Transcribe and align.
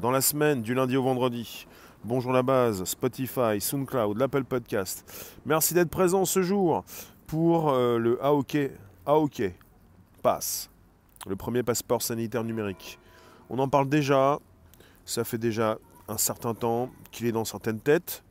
dans 0.00 0.10
la 0.10 0.20
semaine 0.20 0.60
du 0.60 0.74
lundi 0.74 0.96
au 0.96 1.04
vendredi. 1.04 1.68
Bonjour 2.02 2.32
la 2.32 2.42
base, 2.42 2.82
Spotify, 2.82 3.60
SoundCloud, 3.60 4.18
l'Apple 4.18 4.42
Podcast. 4.42 5.04
Merci 5.46 5.72
d'être 5.72 5.88
présent 5.88 6.24
ce 6.24 6.42
jour 6.42 6.84
pour 7.28 7.70
euh, 7.70 7.96
le 7.96 8.20
AOK, 8.24 8.56
AOK 9.06 9.42
Pass, 10.20 10.68
le 11.28 11.36
premier 11.36 11.62
passeport 11.62 12.02
sanitaire 12.02 12.42
numérique. 12.42 12.98
On 13.48 13.60
en 13.60 13.68
parle 13.68 13.88
déjà, 13.88 14.40
ça 15.04 15.22
fait 15.22 15.38
déjà 15.38 15.78
un 16.08 16.18
certain 16.18 16.54
temps 16.54 16.90
qu'il 17.12 17.28
est 17.28 17.32
dans 17.32 17.44
certaines 17.44 17.78
têtes. 17.78 18.24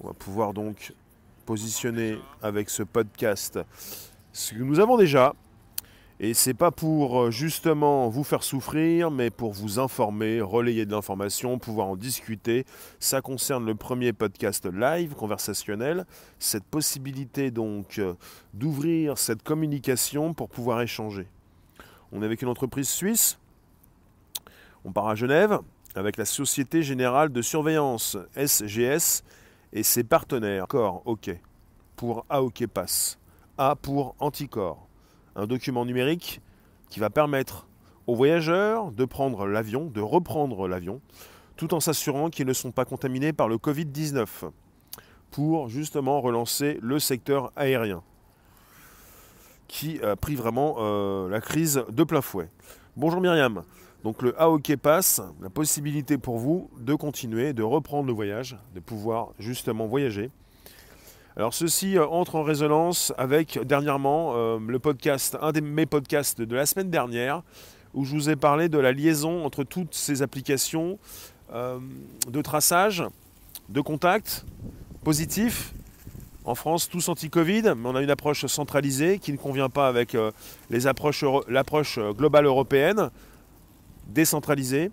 On 0.00 0.08
va 0.08 0.12
pouvoir 0.12 0.52
donc 0.52 0.92
positionner 1.46 2.18
avec 2.42 2.68
ce 2.68 2.82
podcast 2.82 3.58
ce 4.34 4.52
que 4.52 4.62
nous 4.62 4.80
avons 4.80 4.98
déjà, 4.98 5.32
et 6.20 6.34
c'est 6.34 6.54
pas 6.54 6.72
pour 6.72 7.20
euh, 7.20 7.30
justement 7.30 8.08
vous 8.08 8.24
faire 8.24 8.42
souffrir, 8.42 9.10
mais 9.10 9.30
pour 9.30 9.52
vous 9.52 9.78
informer, 9.78 10.40
relayer 10.40 10.84
de 10.84 10.90
l'information, 10.90 11.58
pouvoir 11.58 11.86
en 11.86 11.96
discuter. 11.96 12.64
Ça 12.98 13.20
concerne 13.20 13.64
le 13.64 13.76
premier 13.76 14.12
podcast 14.12 14.66
live 14.66 15.14
conversationnel, 15.14 16.06
cette 16.40 16.64
possibilité 16.64 17.52
donc 17.52 17.98
euh, 17.98 18.14
d'ouvrir 18.52 19.16
cette 19.16 19.44
communication 19.44 20.34
pour 20.34 20.48
pouvoir 20.48 20.80
échanger. 20.82 21.28
On 22.10 22.22
est 22.22 22.26
avec 22.26 22.42
une 22.42 22.48
entreprise 22.48 22.88
suisse, 22.88 23.38
on 24.84 24.90
part 24.90 25.06
à 25.06 25.14
Genève 25.14 25.60
avec 25.94 26.16
la 26.16 26.24
Société 26.24 26.82
Générale 26.82 27.32
de 27.32 27.42
Surveillance 27.42 28.16
SGS 28.36 29.22
et 29.72 29.82
ses 29.84 30.02
partenaires. 30.02 30.66
Corps, 30.66 31.02
OK, 31.04 31.30
pour 31.94 32.24
AOK 32.28 32.66
Pass. 32.66 33.18
A 33.56 33.74
pour 33.74 34.14
anticorps 34.20 34.87
un 35.38 35.46
document 35.46 35.86
numérique 35.86 36.40
qui 36.90 37.00
va 37.00 37.10
permettre 37.10 37.66
aux 38.06 38.14
voyageurs 38.14 38.90
de 38.90 39.04
prendre 39.04 39.46
l'avion, 39.46 39.86
de 39.86 40.00
reprendre 40.00 40.66
l'avion, 40.66 41.00
tout 41.56 41.74
en 41.74 41.80
s'assurant 41.80 42.28
qu'ils 42.28 42.46
ne 42.46 42.52
sont 42.52 42.72
pas 42.72 42.84
contaminés 42.84 43.32
par 43.32 43.48
le 43.48 43.56
Covid-19, 43.56 44.26
pour 45.30 45.68
justement 45.68 46.20
relancer 46.20 46.78
le 46.82 46.98
secteur 46.98 47.52
aérien, 47.54 48.02
qui 49.68 50.02
a 50.02 50.16
pris 50.16 50.34
vraiment 50.34 50.76
euh, 50.78 51.28
la 51.28 51.40
crise 51.40 51.84
de 51.88 52.04
plein 52.04 52.22
fouet. 52.22 52.50
Bonjour 52.96 53.20
Myriam. 53.20 53.62
Donc 54.04 54.22
le 54.22 54.40
AOK 54.40 54.76
Pass, 54.76 55.20
la 55.40 55.50
possibilité 55.50 56.18
pour 56.18 56.38
vous 56.38 56.70
de 56.80 56.94
continuer, 56.94 57.52
de 57.52 57.62
reprendre 57.62 58.06
le 58.06 58.12
voyage, 58.12 58.56
de 58.74 58.80
pouvoir 58.80 59.30
justement 59.38 59.86
voyager 59.86 60.30
alors 61.38 61.54
ceci 61.54 61.96
euh, 61.96 62.04
entre 62.04 62.34
en 62.34 62.42
résonance 62.42 63.12
avec 63.16 63.60
dernièrement 63.64 64.32
euh, 64.34 64.58
le 64.58 64.78
podcast, 64.80 65.38
un 65.40 65.52
de 65.52 65.60
mes 65.60 65.86
podcasts 65.86 66.42
de 66.42 66.56
la 66.56 66.66
semaine 66.66 66.90
dernière, 66.90 67.42
où 67.94 68.04
je 68.04 68.12
vous 68.12 68.28
ai 68.28 68.34
parlé 68.34 68.68
de 68.68 68.76
la 68.76 68.90
liaison 68.90 69.44
entre 69.44 69.62
toutes 69.62 69.94
ces 69.94 70.22
applications 70.22 70.98
euh, 71.54 71.78
de 72.28 72.42
traçage, 72.42 73.04
de 73.68 73.80
contact 73.80 74.46
positif. 75.04 75.74
En 76.44 76.56
France, 76.56 76.88
tous 76.88 77.08
anti-Covid, 77.08 77.74
mais 77.76 77.88
on 77.88 77.94
a 77.94 78.02
une 78.02 78.10
approche 78.10 78.44
centralisée 78.46 79.20
qui 79.20 79.30
ne 79.30 79.36
convient 79.36 79.68
pas 79.68 79.86
avec 79.86 80.16
l'approche 80.70 81.98
globale 82.16 82.46
européenne, 82.46 83.10
décentralisée. 84.08 84.90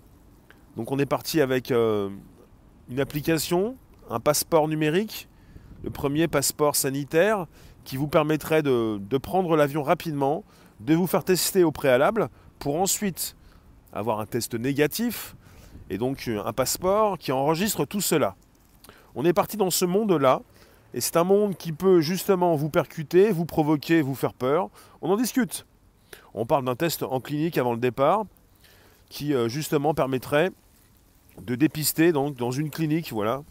Donc 0.76 0.92
on 0.92 0.98
est 1.00 1.06
parti 1.06 1.40
avec 1.40 1.70
une 1.70 3.00
application, 3.00 3.76
un 4.10 4.20
passeport 4.20 4.68
numérique, 4.68 5.28
le 5.84 5.90
premier 5.90 6.28
passeport 6.28 6.76
sanitaire 6.76 7.46
qui 7.84 7.96
vous 7.96 8.08
permettrait 8.08 8.62
de, 8.62 9.18
prendre 9.18 9.56
l'avion 9.56 9.82
rapidement, 9.82 10.44
de 10.80 10.94
vous 10.94 11.06
faire 11.06 11.24
tester 11.24 11.64
au 11.64 11.70
préalable 11.70 12.28
pour 12.58 12.80
ensuite 12.80 13.36
avoir 13.92 14.20
un 14.20 14.26
test 14.26 14.54
négatif 14.54 15.36
et 15.88 15.98
donc 15.98 16.28
un 16.28 16.52
passeport 16.52 17.18
qui 17.18 17.32
enregistre 17.32 17.84
tout 17.84 18.00
cela. 18.00 18.34
On 19.14 19.24
est 19.24 19.32
parti 19.32 19.56
dans 19.56 19.70
ce 19.70 19.84
monde-là 19.84 20.42
et 20.92 21.00
c'est 21.00 21.16
un 21.16 21.24
monde 21.24 21.56
qui 21.56 21.72
peut 21.72 22.00
justement 22.00 22.56
vous 22.56 22.70
percuter, 22.70 23.30
vous 23.30 23.46
provoquer, 23.46 24.02
vous 24.02 24.14
faire 24.14 24.34
peur. 24.34 24.68
On 25.00 25.10
en 25.10 25.16
discute. 25.16 25.66
On 26.34 26.44
parle 26.44 26.64
d'un 26.64 26.76
test 26.76 27.02
en 27.02 27.20
clinique 27.20 27.58
avant 27.58 27.72
le 27.72 27.78
départ 27.78 28.24
qui 29.08 29.32
euh, 29.32 29.48
justement 29.48 29.94
permettrait 29.94 30.50
de 31.42 31.54
dépister 31.54 32.12
donc 32.12 32.36
dans 32.36 32.50
une 32.50 32.70
clinique, 32.70 33.12
voilà, 33.12 33.42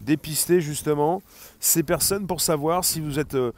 dépister 0.00 0.60
justement 0.60 1.22
ces 1.58 1.82
personnes 1.82 2.26
pour 2.26 2.40
savoir 2.40 2.84
si 2.84 3.00
vous 3.00 3.18
êtes 3.18 3.34
euh, 3.34 3.52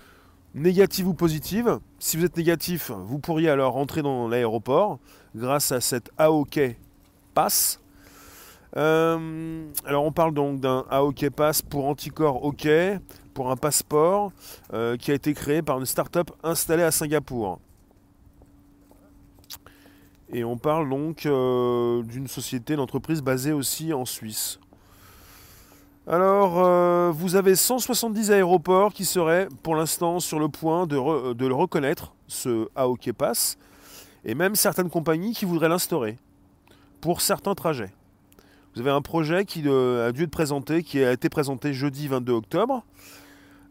négative 0.54 1.08
ou 1.08 1.14
positive. 1.14 1.78
Si 1.98 2.16
vous 2.16 2.24
êtes 2.24 2.36
négatif, 2.36 2.90
vous 2.90 3.18
pourriez 3.18 3.48
alors 3.48 3.72
rentrer 3.72 4.02
dans 4.02 4.28
l'aéroport 4.28 4.98
grâce 5.34 5.72
à 5.72 5.80
cette 5.80 6.10
AOK 6.18 6.76
Pass. 7.34 7.80
Euh, 8.76 9.66
alors 9.84 10.04
on 10.04 10.12
parle 10.12 10.32
donc 10.32 10.60
d'un 10.60 10.84
AOK 10.90 11.28
Pass 11.30 11.60
pour 11.62 11.86
anticorps 11.86 12.42
OK, 12.42 12.66
pour 13.34 13.50
un 13.50 13.56
passeport 13.56 14.32
euh, 14.72 14.96
qui 14.96 15.10
a 15.10 15.14
été 15.14 15.34
créé 15.34 15.60
par 15.60 15.78
une 15.78 15.86
start-up 15.86 16.30
installée 16.42 16.82
à 16.82 16.90
Singapour. 16.90 17.60
Et 20.34 20.44
on 20.44 20.56
parle 20.56 20.88
donc 20.88 21.24
d'une 21.24 22.26
société, 22.26 22.74
d'entreprise 22.74 23.20
basée 23.20 23.52
aussi 23.52 23.92
en 23.92 24.06
Suisse. 24.06 24.58
Alors, 26.08 26.58
euh, 26.58 27.12
vous 27.14 27.36
avez 27.36 27.54
170 27.54 28.32
aéroports 28.32 28.92
qui 28.92 29.04
seraient 29.04 29.46
pour 29.62 29.76
l'instant 29.76 30.18
sur 30.18 30.40
le 30.40 30.48
point 30.48 30.88
de, 30.88 30.96
le 30.96 31.54
reconnaître, 31.54 32.12
ce 32.26 32.68
AOK 32.74 33.12
Pass, 33.12 33.56
et 34.24 34.34
même 34.34 34.56
certaines 34.56 34.90
compagnies 34.90 35.32
qui 35.32 35.44
voudraient 35.44 35.68
l'instaurer 35.68 36.18
pour 37.00 37.20
certains 37.20 37.54
trajets. 37.54 37.92
Vous 38.74 38.80
avez 38.80 38.90
un 38.90 39.00
projet 39.00 39.44
qui 39.44 39.60
a 39.60 40.10
dû 40.10 40.24
être 40.24 40.30
présenté, 40.30 40.82
qui 40.82 41.04
a 41.04 41.12
été 41.12 41.28
présenté 41.28 41.72
jeudi 41.72 42.08
22 42.08 42.32
octobre. 42.32 42.84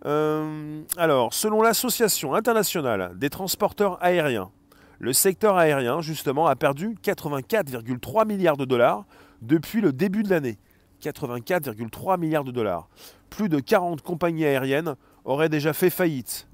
Euh, 0.06 0.82
alors, 0.96 1.34
selon 1.34 1.62
l'Association 1.62 2.34
internationale 2.34 3.12
des 3.18 3.30
transporteurs 3.30 4.02
aériens, 4.02 4.52
le 5.00 5.12
secteur 5.12 5.58
aérien, 5.58 6.00
justement, 6.00 6.48
a 6.48 6.56
perdu 6.56 6.96
84,3 7.04 8.26
milliards 8.26 8.58
de 8.58 8.66
dollars 8.66 9.04
depuis 9.42 9.82
le 9.82 9.92
début 9.92 10.24
de 10.24 10.30
l'année. 10.30 10.58
84,3 11.02 12.20
milliards 12.20 12.44
de 12.44 12.52
dollars. 12.52 12.88
Plus 13.30 13.50
de 13.50 13.60
40 13.60 14.02
compagnies 14.02 14.46
aériennes 14.46 14.96
auraient 15.26 15.50
déjà 15.50 15.74
fait 15.74 15.90
faillite. 15.90 16.48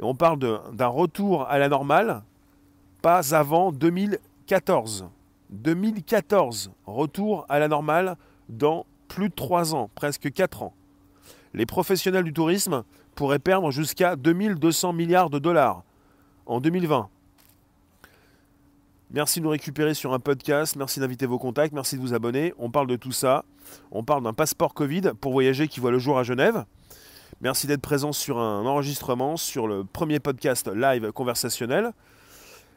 Et 0.00 0.04
on 0.04 0.14
parle 0.14 0.38
d'un 0.38 0.86
retour 0.86 1.48
à 1.48 1.58
la 1.58 1.68
normale, 1.68 2.22
pas 3.02 3.34
avant 3.34 3.72
2014. 3.72 5.08
2014, 5.50 6.70
retour 6.86 7.46
à 7.48 7.58
la 7.58 7.68
normale 7.68 8.16
dans 8.48 8.86
plus 9.08 9.30
de 9.30 9.34
3 9.34 9.74
ans, 9.74 9.90
presque 9.94 10.30
4 10.30 10.62
ans. 10.62 10.74
Les 11.54 11.66
professionnels 11.66 12.24
du 12.24 12.32
tourisme 12.32 12.84
pourraient 13.14 13.38
perdre 13.38 13.70
jusqu'à 13.70 14.16
2200 14.16 14.92
milliards 14.92 15.30
de 15.30 15.38
dollars 15.38 15.82
en 16.46 16.60
2020. 16.60 17.08
Merci 19.10 19.40
de 19.40 19.44
nous 19.44 19.50
récupérer 19.50 19.94
sur 19.94 20.12
un 20.12 20.18
podcast, 20.18 20.76
merci 20.76 21.00
d'inviter 21.00 21.24
vos 21.24 21.38
contacts, 21.38 21.72
merci 21.72 21.96
de 21.96 22.00
vous 22.02 22.12
abonner. 22.12 22.52
On 22.58 22.70
parle 22.70 22.86
de 22.86 22.96
tout 22.96 23.10
ça. 23.10 23.46
On 23.90 24.04
parle 24.04 24.22
d'un 24.22 24.34
passeport 24.34 24.74
Covid 24.74 25.12
pour 25.18 25.32
voyager 25.32 25.66
qui 25.66 25.80
voit 25.80 25.90
le 25.90 25.98
jour 25.98 26.18
à 26.18 26.24
Genève. 26.24 26.66
Merci 27.40 27.66
d'être 27.66 27.80
présent 27.80 28.12
sur 28.12 28.36
un 28.36 28.66
enregistrement, 28.66 29.38
sur 29.38 29.66
le 29.66 29.82
premier 29.82 30.20
podcast 30.20 30.68
live 30.68 31.10
conversationnel. 31.12 31.92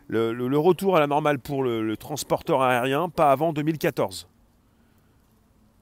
Le, 0.08 0.58
retour 0.58 0.96
à 0.96 1.02
la 1.02 1.08
normale 1.08 1.38
pour 1.38 1.64
le, 1.64 1.98
transporteur 1.98 2.62
aérien, 2.62 3.10
pas 3.10 3.34
avant 3.34 3.52
2014. 3.52 4.30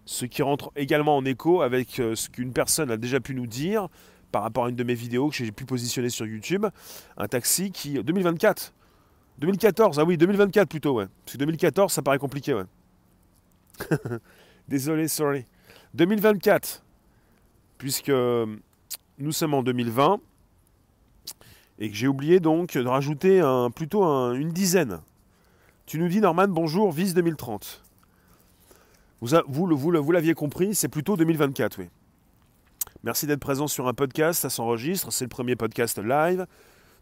Ce 0.05 0.25
qui 0.25 0.41
rentre 0.41 0.71
également 0.75 1.15
en 1.15 1.25
écho 1.25 1.61
avec 1.61 1.99
euh, 1.99 2.15
ce 2.15 2.27
qu'une 2.27 2.53
personne 2.53 2.89
a 2.89 2.97
déjà 2.97 3.19
pu 3.19 3.35
nous 3.35 3.45
dire 3.45 3.87
par 4.31 4.41
rapport 4.41 4.65
à 4.65 4.69
une 4.69 4.75
de 4.75 4.83
mes 4.83 4.95
vidéos 4.95 5.29
que 5.29 5.35
j'ai 5.35 5.51
pu 5.51 5.65
positionner 5.65 6.09
sur 6.09 6.25
YouTube. 6.25 6.65
Un 7.17 7.27
taxi 7.27 7.71
qui, 7.71 8.01
2024, 8.01 8.73
2014, 9.39 9.99
ah 9.99 10.03
oui, 10.03 10.17
2024 10.17 10.67
plutôt, 10.67 10.93
ouais. 10.95 11.07
Parce 11.25 11.33
que 11.33 11.39
2014, 11.39 11.91
ça 11.91 12.01
paraît 12.01 12.19
compliqué, 12.19 12.53
ouais. 12.53 12.65
Désolé, 14.67 15.07
sorry. 15.07 15.45
2024, 15.93 16.83
puisque 17.77 18.11
nous 18.11 19.31
sommes 19.31 19.53
en 19.53 19.63
2020, 19.63 20.19
et 21.79 21.89
que 21.89 21.95
j'ai 21.95 22.07
oublié 22.07 22.41
donc 22.41 22.73
de 22.73 22.87
rajouter 22.87 23.39
un, 23.39 23.71
plutôt 23.71 24.03
une 24.33 24.49
dizaine. 24.49 24.99
Tu 25.85 25.97
nous 25.97 26.09
dis, 26.09 26.19
Norman, 26.19 26.49
bonjour, 26.49 26.91
Vise 26.91 27.13
2030. 27.13 27.83
Vous, 29.21 29.29
vous, 29.47 29.67
vous, 29.75 30.03
vous 30.03 30.11
l'aviez 30.11 30.33
compris, 30.33 30.75
c'est 30.75 30.89
plutôt 30.89 31.15
2024, 31.15 31.79
oui. 31.79 31.89
Merci 33.03 33.25
d'être 33.25 33.39
présent 33.39 33.67
sur 33.67 33.87
un 33.87 33.93
podcast, 33.93 34.41
ça 34.41 34.49
s'enregistre, 34.49 35.11
c'est 35.11 35.23
le 35.23 35.29
premier 35.29 35.55
podcast 35.55 35.97
live 35.97 36.45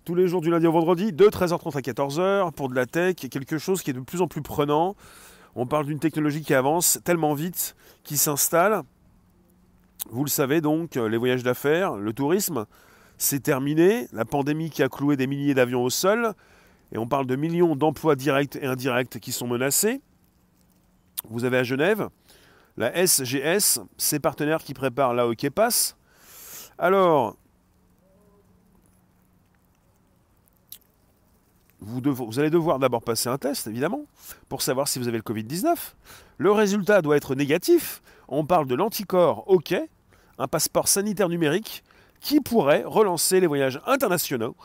tous 0.08 0.16
les 0.16 0.30
jours 0.30 0.40
du 0.40 0.50
lundi 0.50 0.66
au 0.66 0.72
vendredi, 0.72 1.12
de 1.12 1.26
13h30 1.26 1.78
à 1.78 1.82
14h, 1.82 2.54
pour 2.54 2.70
de 2.70 2.76
la 2.76 2.86
tech, 2.86 3.16
quelque 3.16 3.58
chose 3.58 3.84
qui 3.84 3.90
est 3.90 3.94
de 3.94 4.00
plus 4.00 4.22
en 4.22 4.30
plus 4.30 4.42
prenant. 4.42 4.96
On 5.54 5.68
parle 5.68 5.86
d'une 5.86 6.00
technologie 6.00 6.44
qui 6.44 6.54
avance 6.54 7.00
tellement 7.04 7.34
vite, 7.34 7.76
qui 8.06 8.16
s'installe. 8.16 8.84
Vous 10.10 10.24
le 10.24 10.30
savez 10.30 10.62
donc, 10.62 10.96
les 10.96 11.18
voyages 11.18 11.44
d'affaires, 11.44 11.98
le 11.98 12.14
tourisme, 12.14 12.68
c'est 13.18 13.42
terminé. 13.42 14.08
La 14.14 14.24
pandémie 14.24 14.70
qui 14.70 14.82
a 14.82 14.88
cloué 14.88 15.18
des 15.18 15.28
milliers 15.28 15.54
d'avions 15.54 15.84
au 15.84 15.90
sol. 15.90 16.32
Et 16.94 16.98
on 16.98 17.06
parle 17.06 17.26
de 17.26 17.36
millions 17.36 17.76
d'emplois 17.76 18.16
directs 18.16 18.56
et 18.56 18.66
indirects 18.66 19.20
qui 19.20 19.34
sont 19.34 19.48
menacés. 19.48 20.00
Vous 21.30 21.44
avez 21.44 21.58
à 21.58 21.64
Genève 21.64 22.08
la 22.78 22.94
SGS, 23.06 23.82
ses 23.98 24.20
partenaires 24.20 24.64
qui 24.64 24.74
préparent 24.74 25.14
la 25.14 25.28
Hockey 25.28 25.50
Pass. 25.50 25.98
Alors, 26.78 27.36
vous, 31.88 32.40
allez 32.40 32.50
devoir 32.50 32.80
d'abord 32.80 33.02
passer 33.02 33.30
un 33.30 33.38
test, 33.38 33.68
évidemment, 33.68 34.06
pour 34.50 34.62
savoir 34.62 34.88
si 34.88 35.00
vous 35.00 35.08
avez 35.08 35.18
le 35.18 35.24
Covid-19. 35.24 35.76
Le 36.38 36.52
résultat 36.52 37.02
doit 37.02 37.16
être 37.16 37.34
négatif. 37.34 38.02
On 38.28 38.46
parle 38.46 38.68
de 38.68 38.76
l'anticorps 38.76 39.46
OK, 39.48 39.74
un 40.38 40.48
passeport 40.48 40.88
sanitaire 40.88 41.30
numérique 41.30 41.84
qui 42.20 42.42
pourrait 42.42 42.84
relancer 42.86 43.40
les 43.40 43.48
voyages 43.48 43.80
internationaux 43.86 44.56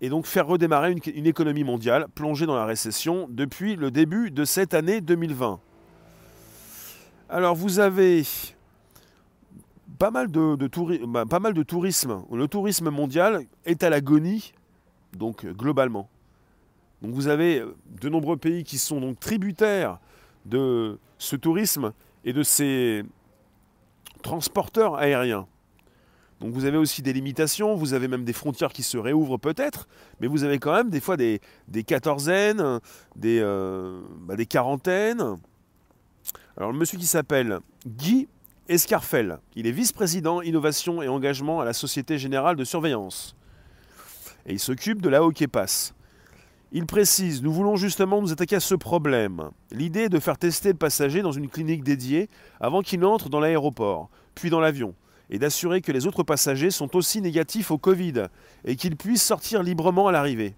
et 0.00 0.08
donc 0.08 0.26
faire 0.26 0.46
redémarrer 0.46 0.92
une, 0.92 1.26
économie 1.26 1.64
mondiale 1.64 2.06
plongée 2.14 2.46
dans 2.46 2.56
la 2.56 2.64
récession 2.64 3.26
depuis 3.30 3.76
le 3.76 3.90
début 3.90 4.30
de 4.30 4.46
cette 4.46 4.72
année 4.72 5.02
2020. 5.02 5.60
Alors 7.28 7.54
vous 7.54 7.78
avez 7.78 8.24
bah, 9.98 10.10
pas 10.10 10.10
mal 10.10 11.52
de 11.52 11.62
tourisme. 11.62 12.22
Le 12.32 12.48
tourisme 12.48 12.88
mondial 12.88 13.44
est 13.66 13.82
à 13.82 13.90
l'agonie, 13.90 14.54
donc 15.12 15.44
globalement. 15.44 16.08
Donc 17.02 17.12
vous 17.14 17.28
avez 17.28 17.64
de 17.86 18.08
nombreux 18.08 18.36
pays 18.36 18.64
qui 18.64 18.78
sont 18.78 19.00
donc 19.00 19.18
tributaires 19.18 19.98
de 20.44 20.98
ce 21.18 21.36
tourisme 21.36 21.92
et 22.24 22.32
de 22.32 22.42
ces 22.42 23.04
transporteurs 24.22 24.96
aériens. 24.96 25.46
Donc 26.40 26.52
vous 26.52 26.64
avez 26.64 26.78
aussi 26.78 27.02
des 27.02 27.12
limitations, 27.12 27.74
vous 27.74 27.92
avez 27.92 28.08
même 28.08 28.24
des 28.24 28.32
frontières 28.32 28.72
qui 28.72 28.82
se 28.82 28.96
réouvrent 28.96 29.38
peut-être, 29.38 29.88
mais 30.20 30.26
vous 30.26 30.42
avez 30.44 30.58
quand 30.58 30.72
même 30.72 30.88
des 30.88 31.00
fois 31.00 31.16
des, 31.18 31.40
quatorzaines, 31.86 32.80
des, 33.14 33.40
euh, 33.40 34.00
bah, 34.20 34.36
des 34.36 34.46
quarantaines. 34.46 35.38
Alors 36.56 36.72
le 36.72 36.78
monsieur 36.78 36.98
qui 36.98 37.06
s'appelle 37.06 37.60
Guy 37.86 38.26
Escarfel, 38.68 39.38
il 39.54 39.66
est 39.66 39.72
vice-président 39.72 40.40
innovation 40.40 41.02
et 41.02 41.08
engagement 41.08 41.60
à 41.60 41.64
la 41.64 41.72
Société 41.74 42.18
Générale 42.18 42.56
de 42.56 42.64
Surveillance. 42.64 43.36
Et 44.46 44.52
il 44.52 44.60
s'occupe 44.60 45.02
de 45.02 45.10
la 45.10 45.22
Hockey 45.22 45.46
Pass. 45.46 45.94
Il 46.72 46.86
précise, 46.86 47.42
nous 47.42 47.52
voulons 47.52 47.74
justement 47.74 48.22
nous 48.22 48.30
attaquer 48.30 48.54
à 48.54 48.60
ce 48.60 48.76
problème. 48.76 49.50
L'idée 49.72 50.02
est 50.02 50.08
de 50.08 50.20
faire 50.20 50.38
tester 50.38 50.68
le 50.68 50.78
passager 50.78 51.20
dans 51.20 51.32
une 51.32 51.48
clinique 51.48 51.82
dédiée 51.82 52.30
avant 52.60 52.80
qu'il 52.82 53.00
n'entre 53.00 53.28
dans 53.28 53.40
l'aéroport, 53.40 54.08
puis 54.36 54.50
dans 54.50 54.60
l'avion, 54.60 54.94
et 55.30 55.40
d'assurer 55.40 55.80
que 55.80 55.90
les 55.90 56.06
autres 56.06 56.22
passagers 56.22 56.70
sont 56.70 56.94
aussi 56.94 57.20
négatifs 57.22 57.72
au 57.72 57.78
Covid 57.78 58.26
et 58.64 58.76
qu'ils 58.76 58.96
puissent 58.96 59.24
sortir 59.24 59.64
librement 59.64 60.06
à 60.06 60.12
l'arrivée. 60.12 60.54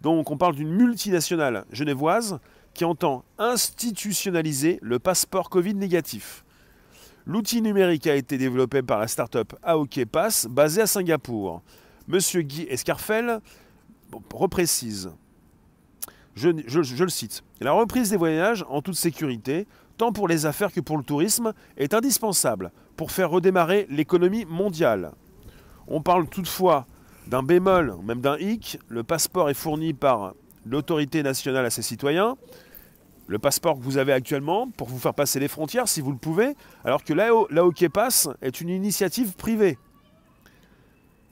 Donc 0.00 0.30
on 0.30 0.36
parle 0.36 0.54
d'une 0.54 0.70
multinationale 0.70 1.64
genevoise 1.72 2.38
qui 2.72 2.84
entend 2.84 3.24
institutionnaliser 3.36 4.78
le 4.80 5.00
passeport 5.00 5.50
Covid 5.50 5.74
négatif. 5.74 6.44
L'outil 7.26 7.62
numérique 7.62 8.06
a 8.06 8.14
été 8.14 8.38
développé 8.38 8.82
par 8.82 9.00
la 9.00 9.08
start-up 9.08 9.54
AOK 9.64 10.04
Pass 10.04 10.46
basée 10.48 10.82
à 10.82 10.86
Singapour. 10.86 11.62
Monsieur 12.06 12.42
Guy 12.42 12.62
Escarfel 12.70 13.40
reprécise, 14.32 15.10
je, 16.34 17.02
le 17.02 17.08
cite, 17.08 17.42
La 17.60 17.72
reprise 17.72 18.10
des 18.10 18.16
voyages 18.16 18.64
en 18.68 18.80
toute 18.80 18.94
sécurité, 18.94 19.66
tant 19.96 20.12
pour 20.12 20.28
les 20.28 20.46
affaires 20.46 20.72
que 20.72 20.80
pour 20.80 20.96
le 20.96 21.02
tourisme, 21.02 21.52
est 21.76 21.94
indispensable 21.94 22.70
pour 22.96 23.10
faire 23.10 23.30
redémarrer 23.30 23.86
l'économie 23.90 24.44
mondiale. 24.44 25.12
On 25.88 26.00
parle 26.00 26.28
toutefois 26.28 26.86
d'un 27.26 27.42
bémol, 27.42 27.96
même 28.04 28.20
d'un 28.20 28.38
hic, 28.38 28.78
le 28.88 29.02
passeport 29.02 29.50
est 29.50 29.54
fourni 29.54 29.94
par 29.94 30.34
l'autorité 30.64 31.22
nationale 31.22 31.66
à 31.66 31.70
ses 31.70 31.82
citoyens, 31.82 32.36
le 33.26 33.38
passeport 33.38 33.78
que 33.78 33.82
vous 33.82 33.98
avez 33.98 34.12
actuellement 34.12 34.70
pour 34.70 34.88
vous 34.88 34.98
faire 34.98 35.14
passer 35.14 35.38
les 35.38 35.48
frontières 35.48 35.88
si 35.88 36.00
vous 36.00 36.12
le 36.12 36.18
pouvez, 36.18 36.54
alors 36.84 37.04
que 37.04 37.12
la 37.12 37.34
Hockey 37.34 37.88
Pass 37.88 38.28
est 38.40 38.60
une 38.60 38.70
initiative 38.70 39.34
privée. 39.34 39.76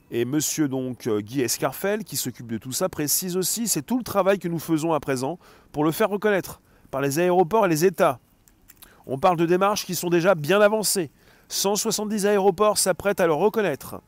Et 0.09 0.23
monsieur 0.23 0.69
donc 0.69 1.07
euh, 1.07 1.19
Guy 1.19 1.41
Escarfel, 1.41 2.05
qui 2.05 2.15
s'occupe 2.15 2.47
de 2.47 2.57
tout 2.57 2.71
ça, 2.71 2.87
précise 2.87 3.35
aussi 3.35 3.67
c'est 3.67 3.81
tout 3.81 3.97
le 3.97 4.03
travail 4.03 4.39
que 4.39 4.47
nous 4.47 4.59
faisons 4.59 4.93
à 4.93 4.99
présent 4.99 5.37
pour 5.73 5.83
le 5.83 5.91
faire 5.91 6.09
reconnaître 6.09 6.61
par 6.91 7.01
les 7.01 7.19
aéroports 7.19 7.65
et 7.65 7.69
les 7.69 7.83
États. 7.83 8.19
On 9.05 9.17
parle 9.17 9.37
de 9.37 9.45
démarches 9.45 9.85
qui 9.85 9.95
sont 9.95 10.09
déjà 10.09 10.33
bien 10.35 10.61
avancées. 10.61 11.11
170 11.49 12.25
aéroports 12.25 12.77
s'apprêtent 12.77 13.19
à 13.19 13.27
le 13.27 13.33
reconnaître. 13.33 14.01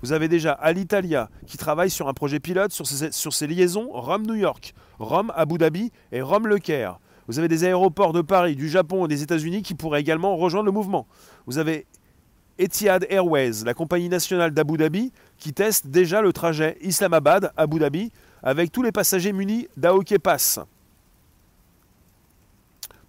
Vous 0.00 0.12
avez 0.12 0.28
déjà 0.28 0.52
Alitalia 0.52 1.28
qui 1.46 1.56
travaille 1.56 1.90
sur 1.90 2.08
un 2.08 2.14
projet 2.14 2.40
pilote 2.40 2.72
sur 2.72 2.86
ses, 2.86 3.46
liaisons 3.46 3.88
Rome-New 3.92 4.34
York, 4.34 4.74
Rome-Abu 4.98 5.58
Dhabi 5.58 5.92
et 6.12 6.20
Rome-Le 6.20 6.58
Caire. 6.58 6.98
Vous 7.26 7.38
avez 7.38 7.48
des 7.48 7.64
aéroports 7.64 8.12
de 8.12 8.22
Paris, 8.22 8.56
du 8.56 8.68
Japon 8.68 9.04
et 9.04 9.08
des 9.08 9.22
États-Unis 9.22 9.62
qui 9.62 9.74
pourraient 9.74 10.00
également 10.00 10.36
rejoindre 10.36 10.66
le 10.66 10.72
mouvement. 10.72 11.06
Vous 11.46 11.58
avez 11.58 11.86
Etihad 12.58 13.06
Airways, 13.08 13.64
la 13.64 13.72
compagnie 13.72 14.08
nationale 14.08 14.50
d'Abu 14.50 14.76
Dhabi, 14.76 15.12
qui 15.38 15.52
teste 15.52 15.86
déjà 15.86 16.20
le 16.20 16.32
trajet 16.32 16.76
Islamabad-Abu 16.80 17.78
Dhabi 17.78 18.12
avec 18.42 18.72
tous 18.72 18.82
les 18.82 18.92
passagers 18.92 19.32
munis 19.32 19.68
d'AOK 19.76 20.18
Pass. 20.18 20.58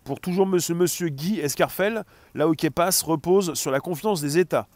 Pour 0.04 0.19
toujours 0.19 0.46
monsieur, 0.46 0.75
monsieur 0.75 1.10
Guy 1.10 1.40
Escarfel, 1.40 2.04
l'AOK 2.36 2.69
Pass 2.69 3.01
repose 3.01 3.54
sur 3.56 3.72
la 3.72 3.80
confiance 3.80 4.22
des 4.22 4.38
États. 4.38 4.68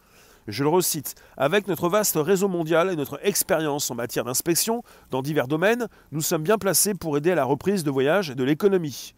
Je 0.46 0.62
le 0.62 0.68
recite, 0.68 1.14
avec 1.36 1.68
notre 1.68 1.88
vaste 1.88 2.16
réseau 2.16 2.48
mondial 2.48 2.90
et 2.90 2.96
notre 2.96 3.18
expérience 3.22 3.90
en 3.90 3.94
matière 3.94 4.24
d'inspection 4.24 4.82
dans 5.10 5.22
divers 5.22 5.48
domaines, 5.48 5.88
nous 6.12 6.20
sommes 6.20 6.42
bien 6.42 6.58
placés 6.58 6.94
pour 6.94 7.16
aider 7.16 7.30
à 7.30 7.34
la 7.34 7.44
reprise 7.44 7.82
de 7.82 7.90
voyage 7.90 8.30
et 8.30 8.34
de 8.34 8.44
l'économie. 8.44 9.14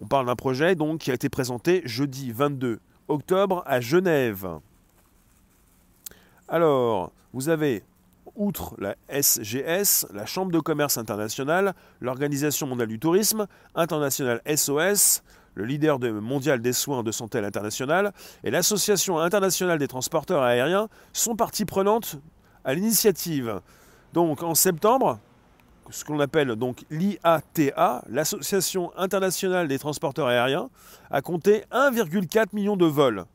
On 0.00 0.06
parle 0.06 0.26
d'un 0.26 0.36
projet 0.36 0.74
donc 0.74 1.00
qui 1.00 1.10
a 1.10 1.14
été 1.14 1.28
présenté 1.28 1.82
jeudi 1.84 2.32
22 2.32 2.78
octobre 3.08 3.62
à 3.66 3.80
Genève. 3.80 4.48
Alors, 6.50 7.12
vous 7.34 7.50
avez, 7.50 7.84
outre 8.34 8.74
la 8.78 8.96
SGS, 9.10 10.06
la 10.14 10.24
Chambre 10.24 10.50
de 10.50 10.60
commerce 10.60 10.96
internationale, 10.96 11.74
l'Organisation 12.00 12.66
mondiale 12.66 12.88
du 12.88 12.98
tourisme, 12.98 13.46
International 13.74 14.40
SOS, 14.46 15.22
le 15.54 15.66
leader 15.66 15.98
mondial 15.98 16.62
des 16.62 16.72
soins 16.72 17.02
de 17.02 17.12
santé 17.12 17.38
internationale, 17.38 18.14
et 18.44 18.50
l'Association 18.50 19.18
internationale 19.18 19.78
des 19.78 19.88
transporteurs 19.88 20.42
aériens 20.42 20.88
sont 21.12 21.36
parties 21.36 21.66
prenantes 21.66 22.16
à 22.64 22.72
l'initiative. 22.72 23.60
Donc 24.14 24.42
en 24.42 24.54
septembre, 24.54 25.18
ce 25.90 26.02
qu'on 26.02 26.18
appelle 26.18 26.56
donc 26.56 26.86
l'IATA, 26.88 28.04
l'Association 28.08 28.90
internationale 28.96 29.68
des 29.68 29.78
transporteurs 29.78 30.28
aériens, 30.28 30.70
a 31.10 31.20
compté 31.20 31.64
1,4 31.72 32.46
million 32.54 32.78
de 32.78 32.86
vols 32.86 33.26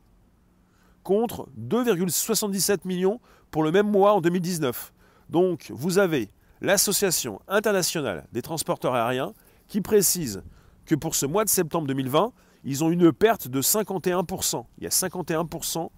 contre 1.04 1.46
2,77 1.56 2.78
millions 2.86 3.20
pour 3.52 3.62
le 3.62 3.70
même 3.70 3.88
mois 3.88 4.14
en 4.14 4.20
2019. 4.20 4.92
Donc 5.30 5.70
vous 5.72 5.98
avez 5.98 6.30
l'Association 6.60 7.40
internationale 7.46 8.26
des 8.32 8.42
transporteurs 8.42 8.94
aériens 8.94 9.32
qui 9.68 9.80
précise 9.80 10.42
que 10.86 10.96
pour 10.96 11.14
ce 11.14 11.26
mois 11.26 11.44
de 11.44 11.48
septembre 11.48 11.86
2020, 11.86 12.32
ils 12.64 12.82
ont 12.82 12.90
une 12.90 13.12
perte 13.12 13.46
de 13.48 13.62
51%. 13.62 14.64
Il 14.78 14.84
y 14.84 14.86
a 14.86 14.90
51% 14.90 15.90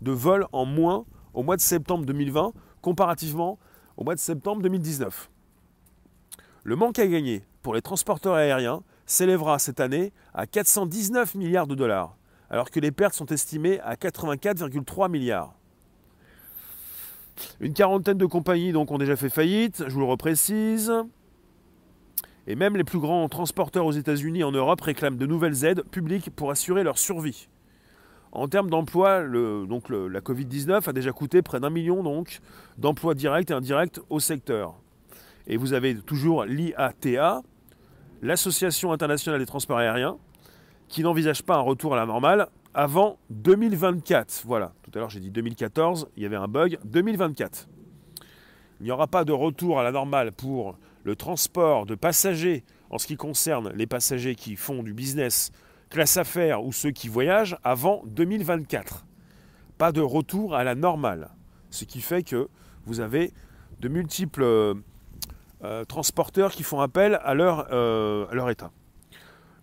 de 0.00 0.12
vols 0.12 0.46
en 0.52 0.64
moins 0.64 1.04
au 1.34 1.42
mois 1.42 1.56
de 1.56 1.60
septembre 1.60 2.06
2020 2.06 2.52
comparativement 2.80 3.58
au 3.96 4.04
mois 4.04 4.14
de 4.14 4.20
septembre 4.20 4.62
2019. 4.62 5.30
Le 6.64 6.76
manque 6.76 6.98
à 6.98 7.06
gagner 7.06 7.44
pour 7.62 7.74
les 7.74 7.82
transporteurs 7.82 8.34
aériens 8.34 8.82
s'élèvera 9.06 9.58
cette 9.58 9.80
année 9.80 10.12
à 10.32 10.46
419 10.46 11.34
milliards 11.34 11.66
de 11.66 11.74
dollars 11.74 12.16
alors 12.52 12.70
que 12.70 12.78
les 12.78 12.92
pertes 12.92 13.14
sont 13.14 13.26
estimées 13.26 13.80
à 13.80 13.94
84,3 13.94 15.10
milliards. 15.10 15.54
Une 17.60 17.72
quarantaine 17.72 18.18
de 18.18 18.26
compagnies 18.26 18.72
donc 18.72 18.90
ont 18.90 18.98
déjà 18.98 19.16
fait 19.16 19.30
faillite, 19.30 19.84
je 19.88 19.92
vous 19.92 20.00
le 20.00 20.06
reprécise. 20.06 20.92
Et 22.46 22.54
même 22.54 22.76
les 22.76 22.84
plus 22.84 22.98
grands 22.98 23.26
transporteurs 23.28 23.86
aux 23.86 23.92
États-Unis 23.92 24.40
et 24.40 24.44
en 24.44 24.52
Europe 24.52 24.82
réclament 24.82 25.16
de 25.16 25.24
nouvelles 25.24 25.64
aides 25.64 25.82
publiques 25.84 26.28
pour 26.28 26.50
assurer 26.50 26.82
leur 26.82 26.98
survie. 26.98 27.48
En 28.32 28.48
termes 28.48 28.68
d'emploi, 28.68 29.22
donc 29.22 29.88
la 29.88 30.20
Covid-19 30.20 30.88
a 30.88 30.92
déjà 30.92 31.12
coûté 31.12 31.40
près 31.40 31.58
d'un 31.58 31.70
million 31.70 32.02
d'emplois 32.76 33.14
directs 33.14 33.50
et 33.50 33.54
indirects 33.54 34.00
au 34.10 34.20
secteur. 34.20 34.74
Et 35.46 35.56
vous 35.56 35.72
avez 35.72 35.96
toujours 35.96 36.44
l'IATA, 36.44 37.42
l'Association 38.20 38.92
internationale 38.92 39.40
des 39.40 39.46
transports 39.46 39.78
aériens, 39.78 40.18
qui 40.92 41.02
n'envisage 41.02 41.42
pas 41.42 41.56
un 41.56 41.60
retour 41.60 41.94
à 41.94 41.96
la 41.96 42.04
normale 42.04 42.48
avant 42.74 43.18
2024. 43.30 44.42
Voilà, 44.44 44.74
tout 44.82 44.90
à 44.94 44.98
l'heure 44.98 45.08
j'ai 45.08 45.20
dit 45.20 45.30
2014, 45.30 46.10
il 46.18 46.22
y 46.22 46.26
avait 46.26 46.36
un 46.36 46.48
bug, 46.48 46.78
2024. 46.84 47.66
Il 48.78 48.84
n'y 48.84 48.90
aura 48.90 49.06
pas 49.06 49.24
de 49.24 49.32
retour 49.32 49.80
à 49.80 49.84
la 49.84 49.90
normale 49.90 50.32
pour 50.32 50.76
le 51.04 51.16
transport 51.16 51.86
de 51.86 51.94
passagers 51.94 52.62
en 52.90 52.98
ce 52.98 53.06
qui 53.06 53.16
concerne 53.16 53.72
les 53.74 53.86
passagers 53.86 54.34
qui 54.34 54.54
font 54.54 54.82
du 54.82 54.92
business 54.92 55.50
classe 55.88 56.18
affaires 56.18 56.62
ou 56.62 56.72
ceux 56.72 56.90
qui 56.90 57.08
voyagent 57.08 57.56
avant 57.64 58.02
2024. 58.08 59.06
Pas 59.78 59.92
de 59.92 60.02
retour 60.02 60.54
à 60.54 60.62
la 60.62 60.74
normale. 60.74 61.30
Ce 61.70 61.86
qui 61.86 62.02
fait 62.02 62.22
que 62.22 62.48
vous 62.84 63.00
avez 63.00 63.32
de 63.80 63.88
multiples 63.88 64.44
euh, 64.44 65.84
transporteurs 65.88 66.52
qui 66.52 66.62
font 66.62 66.80
appel 66.80 67.18
à 67.24 67.32
leur, 67.32 67.68
euh, 67.72 68.26
à 68.30 68.34
leur 68.34 68.50
état. 68.50 68.72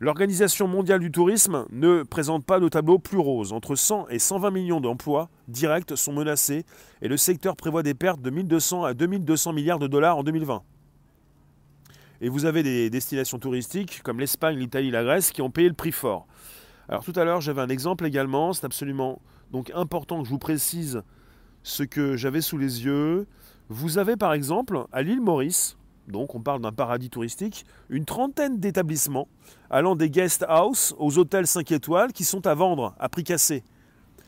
L'Organisation 0.02 0.70
mondiale 0.70 1.02
du 1.02 1.12
tourisme 1.12 1.66
ne 1.72 2.04
présente 2.04 2.46
pas 2.46 2.62
de 2.62 2.70
tableau 2.70 3.00
plus 3.00 3.18
rose. 3.18 3.52
Entre 3.52 3.76
100 3.76 4.08
et 4.08 4.18
120 4.18 4.50
millions 4.50 4.80
d'emplois 4.80 5.30
directs 5.50 5.98
sont 5.98 6.14
menacés 6.14 6.64
et 7.02 7.10
le 7.10 7.18
secteur 7.18 7.58
prévoit 7.58 7.84
des 7.84 7.94
pertes 7.94 8.22
de 8.22 8.30
1200 8.30 8.86
à 8.86 8.94
2200 8.94 9.52
milliards 9.52 9.78
de 9.80 9.88
dollars 9.88 10.18
en 10.18 10.24
2020. 10.24 10.64
Et 12.22 12.30
vous 12.30 12.46
avez 12.46 12.64
des 12.64 12.90
destinations 12.90 13.40
touristiques 13.40 14.02
comme 14.02 14.22
l'Espagne, 14.22 14.58
l'Italie, 14.58 14.90
la 14.90 15.04
Grèce 15.04 15.32
qui 15.32 15.42
ont 15.42 15.52
payé 15.52 15.68
le 15.68 15.76
prix 15.76 15.92
fort. 15.92 16.28
Alors 16.88 17.04
tout 17.04 17.14
à 17.18 17.26
l'heure, 17.26 17.42
j'avais 17.42 17.62
un 17.62 17.70
exemple 17.70 18.06
également, 18.06 18.54
c'est 18.54 18.66
absolument 18.66 19.22
donc 19.52 19.70
important 19.76 20.20
que 20.20 20.26
je 20.26 20.30
vous 20.30 20.40
précise 20.40 21.04
ce 21.64 21.84
que 21.84 22.16
j'avais 22.16 22.42
sous 22.42 22.58
les 22.58 22.86
yeux. 22.86 23.28
Vous 23.68 23.98
avez 23.98 24.16
par 24.16 24.32
exemple 24.32 24.86
à 24.94 25.02
l'île 25.02 25.20
Maurice, 25.20 25.78
donc 26.10 26.36
on 26.36 26.42
parle 26.42 26.62
d'un 26.62 26.72
paradis 26.72 27.10
touristique, 27.10 27.66
une 27.90 28.06
trentaine 28.06 28.60
d'établissements 28.60 29.28
allant 29.70 29.96
des 29.96 30.10
guest 30.10 30.46
house 30.48 30.96
aux 30.98 31.18
hôtels 31.18 31.48
5 31.48 31.72
étoiles 31.72 32.12
qui 32.12 32.24
sont 32.24 32.46
à 32.48 32.54
vendre 32.54 32.96
à 33.00 33.10
prix 33.10 33.24
cassé. 33.24 33.64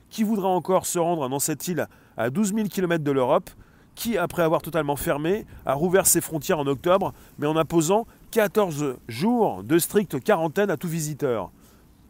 Qui 0.10 0.24
voudra 0.24 0.50
encore 0.50 0.86
se 0.86 1.00
rendre 1.00 1.28
dans 1.30 1.40
cette 1.40 1.68
île 1.68 1.88
à 2.18 2.30
12 2.30 2.54
000 2.54 2.68
km 2.68 3.04
de 3.04 3.12
l'Europe? 3.12 3.50
Qui, 3.96 4.18
après 4.18 4.44
avoir 4.44 4.62
totalement 4.62 4.96
fermé, 4.96 5.46
a 5.66 5.74
rouvert 5.74 6.08
ses 6.08 6.22
frontières 6.22 6.60
en 6.60 6.68
octobre, 6.68 7.14
mais 7.38 7.48
en 7.48 7.58
imposant 7.58 8.06
14 8.32 8.98
jours 9.08 9.64
de 9.64 9.80
stricte 9.80 10.24
quarantaine 10.24 10.70
à 10.70 10.78
tout 10.78 10.88
visiteur? 10.88 11.52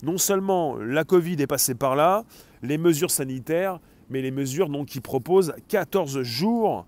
Non 0.03 0.17
seulement 0.17 0.75
la 0.77 1.03
Covid 1.03 1.41
est 1.41 1.47
passée 1.47 1.75
par 1.75 1.95
là, 1.95 2.23
les 2.61 2.77
mesures 2.77 3.11
sanitaires, 3.11 3.79
mais 4.09 4.21
les 4.21 4.31
mesures 4.31 4.69
qui 4.85 4.99
proposent 4.99 5.53
14 5.69 6.21
jours 6.21 6.85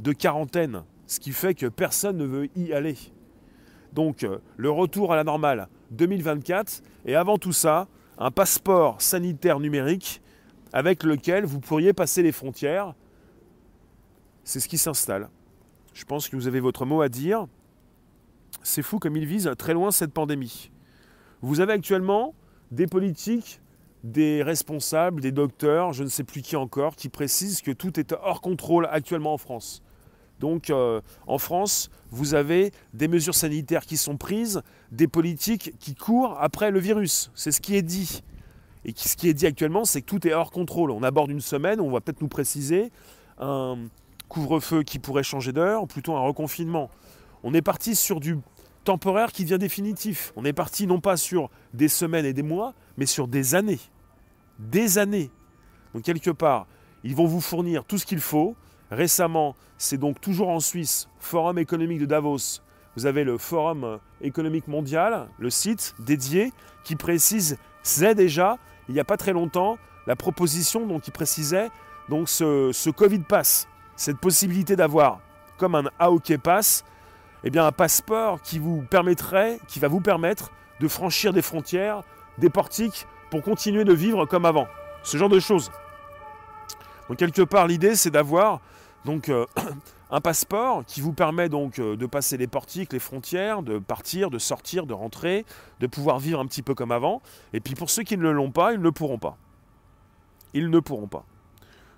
de 0.00 0.12
quarantaine 0.12 0.82
ce 1.06 1.20
qui 1.20 1.32
fait 1.32 1.54
que 1.54 1.66
personne 1.66 2.16
ne 2.16 2.24
veut 2.24 2.48
y 2.56 2.72
aller. 2.72 2.96
Donc 3.92 4.24
euh, 4.24 4.38
le 4.56 4.70
retour 4.70 5.12
à 5.12 5.16
la 5.16 5.24
normale 5.24 5.68
2024 5.92 6.82
et 7.06 7.14
avant 7.14 7.38
tout 7.38 7.52
ça, 7.52 7.88
un 8.18 8.30
passeport 8.30 9.00
sanitaire 9.00 9.60
numérique 9.60 10.20
avec 10.72 11.02
lequel 11.02 11.44
vous 11.44 11.60
pourriez 11.60 11.92
passer 11.92 12.22
les 12.22 12.32
frontières. 12.32 12.94
C'est 14.44 14.60
ce 14.60 14.68
qui 14.68 14.78
s'installe. 14.78 15.28
Je 15.94 16.04
pense 16.04 16.28
que 16.28 16.36
vous 16.36 16.46
avez 16.46 16.60
votre 16.60 16.84
mot 16.84 17.00
à 17.00 17.08
dire. 17.08 17.46
C'est 18.62 18.82
fou 18.82 18.98
comme 18.98 19.16
il 19.16 19.26
vise 19.26 19.50
très 19.58 19.74
loin 19.74 19.90
cette 19.90 20.12
pandémie. 20.12 20.70
Vous 21.40 21.60
avez 21.60 21.72
actuellement 21.72 22.34
des 22.70 22.86
politiques, 22.86 23.60
des 24.04 24.42
responsables, 24.42 25.20
des 25.20 25.32
docteurs, 25.32 25.92
je 25.92 26.04
ne 26.04 26.08
sais 26.08 26.24
plus 26.24 26.42
qui 26.42 26.56
encore, 26.56 26.96
qui 26.96 27.08
précisent 27.08 27.62
que 27.62 27.70
tout 27.70 27.98
est 27.98 28.12
hors 28.12 28.40
contrôle 28.40 28.86
actuellement 28.90 29.34
en 29.34 29.38
France. 29.38 29.82
Donc 30.40 30.70
euh, 30.70 31.00
en 31.26 31.38
France, 31.38 31.90
vous 32.10 32.34
avez 32.34 32.72
des 32.92 33.08
mesures 33.08 33.34
sanitaires 33.34 33.86
qui 33.86 33.96
sont 33.96 34.16
prises, 34.16 34.62
des 34.92 35.08
politiques 35.08 35.72
qui 35.78 35.94
courent 35.94 36.36
après 36.40 36.70
le 36.70 36.78
virus. 36.78 37.30
C'est 37.34 37.52
ce 37.52 37.60
qui 37.60 37.76
est 37.76 37.82
dit. 37.82 38.22
Et 38.84 38.92
ce 38.94 39.16
qui 39.16 39.28
est 39.28 39.34
dit 39.34 39.46
actuellement, 39.46 39.84
c'est 39.84 40.02
que 40.02 40.06
tout 40.06 40.26
est 40.28 40.32
hors 40.32 40.50
contrôle. 40.50 40.90
On 40.90 41.02
aborde 41.02 41.30
une 41.30 41.40
semaine, 41.40 41.80
on 41.80 41.90
va 41.90 42.00
peut-être 42.00 42.20
nous 42.20 42.28
préciser 42.28 42.92
un 43.38 43.78
couvre-feu 44.28 44.82
qui 44.82 44.98
pourrait 44.98 45.22
changer 45.22 45.52
d'heure, 45.52 45.82
ou 45.82 45.86
plutôt 45.86 46.14
un 46.14 46.20
reconfinement. 46.20 46.90
On 47.42 47.54
est 47.54 47.62
parti 47.62 47.94
sur 47.94 48.20
du 48.20 48.38
temporaire 48.84 49.32
qui 49.32 49.44
devient 49.44 49.58
définitif. 49.58 50.32
On 50.36 50.44
est 50.44 50.52
parti 50.52 50.86
non 50.86 51.00
pas 51.00 51.16
sur 51.16 51.50
des 51.74 51.88
semaines 51.88 52.24
et 52.24 52.32
des 52.32 52.42
mois, 52.42 52.74
mais 52.96 53.06
sur 53.06 53.28
des 53.28 53.54
années. 53.54 53.80
Des 54.58 54.98
années. 54.98 55.30
Donc 55.92 56.04
quelque 56.04 56.30
part, 56.30 56.66
ils 57.04 57.14
vont 57.14 57.26
vous 57.26 57.40
fournir 57.40 57.84
tout 57.84 57.98
ce 57.98 58.06
qu'il 58.06 58.20
faut 58.20 58.56
Récemment, 58.90 59.56
c'est 59.78 59.98
donc 59.98 60.20
toujours 60.20 60.48
en 60.48 60.60
Suisse, 60.60 61.08
Forum 61.18 61.58
économique 61.58 62.00
de 62.00 62.06
Davos. 62.06 62.60
Vous 62.96 63.06
avez 63.06 63.24
le 63.24 63.36
Forum 63.36 63.98
économique 64.20 64.68
mondial, 64.68 65.28
le 65.38 65.50
site 65.50 65.94
dédié, 65.98 66.52
qui 66.84 66.96
précise, 66.96 67.58
c'est 67.82 68.14
déjà, 68.14 68.58
il 68.88 68.94
n'y 68.94 69.00
a 69.00 69.04
pas 69.04 69.16
très 69.16 69.32
longtemps, 69.32 69.76
la 70.06 70.16
proposition 70.16 70.86
donc, 70.86 71.02
qui 71.02 71.10
précisait 71.10 71.68
donc 72.08 72.28
ce, 72.28 72.90
Covid 72.90 73.18
Pass, 73.20 73.68
cette 73.96 74.18
possibilité 74.18 74.76
d'avoir, 74.76 75.20
comme 75.58 75.74
un 75.74 75.90
AOK 75.98 76.36
Pass, 76.38 76.84
eh 77.42 77.50
bien 77.50 77.66
un 77.66 77.72
passeport 77.72 78.40
qui 78.40 78.58
vous 78.58 78.82
permettrait, 78.82 79.58
qui 79.66 79.80
va 79.80 79.88
vous 79.88 80.00
permettre 80.00 80.52
de 80.80 80.88
franchir 80.88 81.32
des 81.32 81.42
frontières, 81.42 82.02
des 82.38 82.50
portiques, 82.50 83.06
pour 83.30 83.42
continuer 83.42 83.84
de 83.84 83.92
vivre 83.92 84.24
comme 84.26 84.44
avant. 84.44 84.68
Ce 85.02 85.16
genre 85.16 85.28
de 85.28 85.40
choses. 85.40 85.72
Donc 87.08 87.18
quelque 87.18 87.42
part, 87.42 87.66
l'idée, 87.66 87.96
c'est 87.96 88.10
d'avoir 88.10 88.60
donc 89.06 89.30
euh, 89.30 89.46
un 90.10 90.20
passeport 90.20 90.84
qui 90.84 91.00
vous 91.00 91.14
permet 91.14 91.48
donc 91.48 91.78
euh, 91.78 91.96
de 91.96 92.04
passer 92.04 92.36
les 92.36 92.46
portiques, 92.46 92.92
les 92.92 92.98
frontières, 92.98 93.62
de 93.62 93.78
partir, 93.78 94.28
de 94.28 94.38
sortir, 94.38 94.84
de 94.84 94.92
rentrer, 94.92 95.46
de 95.80 95.86
pouvoir 95.86 96.18
vivre 96.18 96.40
un 96.40 96.46
petit 96.46 96.60
peu 96.60 96.74
comme 96.74 96.92
avant. 96.92 97.22
Et 97.54 97.60
puis 97.60 97.74
pour 97.74 97.88
ceux 97.88 98.02
qui 98.02 98.18
ne 98.18 98.28
l'ont 98.28 98.50
pas, 98.50 98.74
ils 98.74 98.80
ne 98.80 98.90
pourront 98.90 99.18
pas. 99.18 99.38
Ils 100.52 100.68
ne 100.68 100.80
pourront 100.80 101.06
pas. 101.06 101.24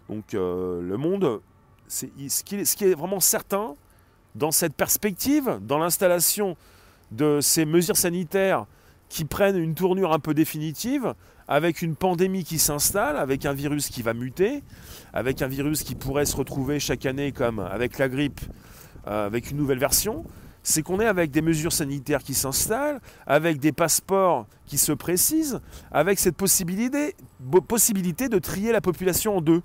Donc 0.09 0.35
euh, 0.35 0.81
le 0.81 0.97
monde, 0.97 1.41
c'est 1.89 2.11
ce 2.29 2.45
qui 2.45 2.85
est 2.85 2.95
vraiment 2.95 3.21
certain 3.21 3.75
dans 4.37 4.53
cette 4.53 4.75
perspective, 4.75 5.59
dans 5.63 5.79
l'installation 5.79 6.57
de 7.11 7.41
ces 7.41 7.65
mesures 7.65 7.97
sanitaires 7.97 8.67
qui 9.09 9.25
prennent 9.25 9.57
une 9.57 9.75
tournure 9.75 10.13
un 10.13 10.19
peu 10.19 10.35
définitive, 10.35 11.15
avec 11.49 11.81
une 11.83 11.97
pandémie 11.97 12.45
qui 12.45 12.59
s'installe, 12.59 13.17
avec 13.17 13.47
un 13.47 13.55
virus 13.55 13.89
qui 13.89 14.03
va 14.03 14.13
muter, 14.13 14.63
avec 15.13 15.43
un 15.43 15.49
virus 15.49 15.83
qui 15.83 15.95
pourrait 15.95 16.27
se 16.27 16.37
retrouver 16.37 16.79
chaque 16.79 17.07
année 17.07 17.33
comme 17.33 17.59
avec 17.59 17.99
la 17.99 18.09
grippe, 18.09 18.41
euh, 19.07 19.27
avec 19.27 19.51
une 19.51 19.57
nouvelle 19.57 19.79
version, 19.79 20.25
c'est 20.63 20.83
qu'on 20.83 21.01
est 21.01 21.07
avec 21.07 21.31
des 21.31 21.41
mesures 21.41 21.73
sanitaires 21.73 22.23
qui 22.23 22.35
s'installent, 22.35 23.01
avec 23.27 23.59
des 23.59 23.73
passeports 23.73 24.47
qui 24.67 24.77
se 24.77 24.93
précisent, 24.93 25.61
avec 25.91 26.19
cette 26.19 26.37
possibilité, 26.37 27.17
possibilité 27.67 28.29
de 28.29 28.39
trier 28.39 28.71
la 28.71 28.83
population 28.83 29.39
en 29.39 29.41
deux. 29.41 29.63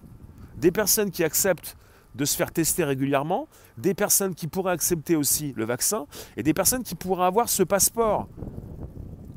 Des 0.56 0.72
personnes 0.72 1.12
qui 1.12 1.26
acceptent 1.26 1.76
de 2.16 2.26
se 2.26 2.38
faire 2.38 2.52
tester 2.52 2.86
régulièrement, 2.86 3.50
des 3.78 3.94
personnes 3.94 4.36
qui 4.36 4.48
pourraient 4.48 4.72
accepter 4.72 5.16
aussi 5.18 5.54
le 5.58 5.66
vaccin, 5.66 6.06
et 6.38 6.44
des 6.44 6.54
personnes 6.54 6.84
qui 6.84 6.96
pourraient 6.96 7.26
avoir 7.26 7.50
ce 7.50 7.64
passeport 7.64 8.30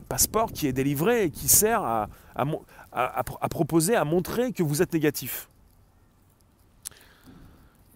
passeport 0.09 0.53
qui 0.53 0.67
est 0.67 0.73
délivré 0.73 1.25
et 1.25 1.31
qui 1.31 1.49
sert 1.49 1.83
à, 1.83 2.09
proposer, 3.51 3.97
à 3.97 4.05
montrer 4.05 4.53
que 4.53 4.63
vous 4.63 4.83
êtes 4.83 4.93
négatif. 4.93 5.49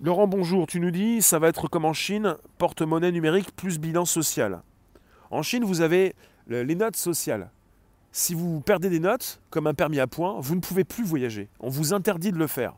Laurent, 0.02 0.26
bonjour. 0.26 0.66
Tu 0.66 0.80
nous 0.80 0.90
dis, 0.90 1.20
ça 1.20 1.38
va 1.38 1.48
être 1.48 1.68
comme 1.68 1.84
en 1.84 1.92
Chine, 1.92 2.36
porte-monnaie 2.58 3.12
numérique 3.12 3.54
plus 3.54 3.78
bilan 3.78 4.04
social. 4.04 4.62
En 5.30 5.42
Chine, 5.42 5.64
vous 5.64 5.82
avez 5.82 6.14
les 6.48 6.74
notes 6.74 6.96
sociales. 6.96 7.50
Si 8.12 8.34
vous 8.34 8.60
perdez 8.60 8.88
des 8.88 8.98
notes, 8.98 9.40
comme 9.50 9.66
un 9.66 9.74
permis 9.74 10.00
à 10.00 10.06
points, 10.06 10.36
vous 10.40 10.56
ne 10.56 10.60
pouvez 10.60 10.84
plus 10.84 11.04
voyager. 11.04 11.48
On 11.60 11.68
vous 11.68 11.92
interdit 11.92 12.32
de 12.32 12.38
le 12.38 12.46
faire. 12.46 12.74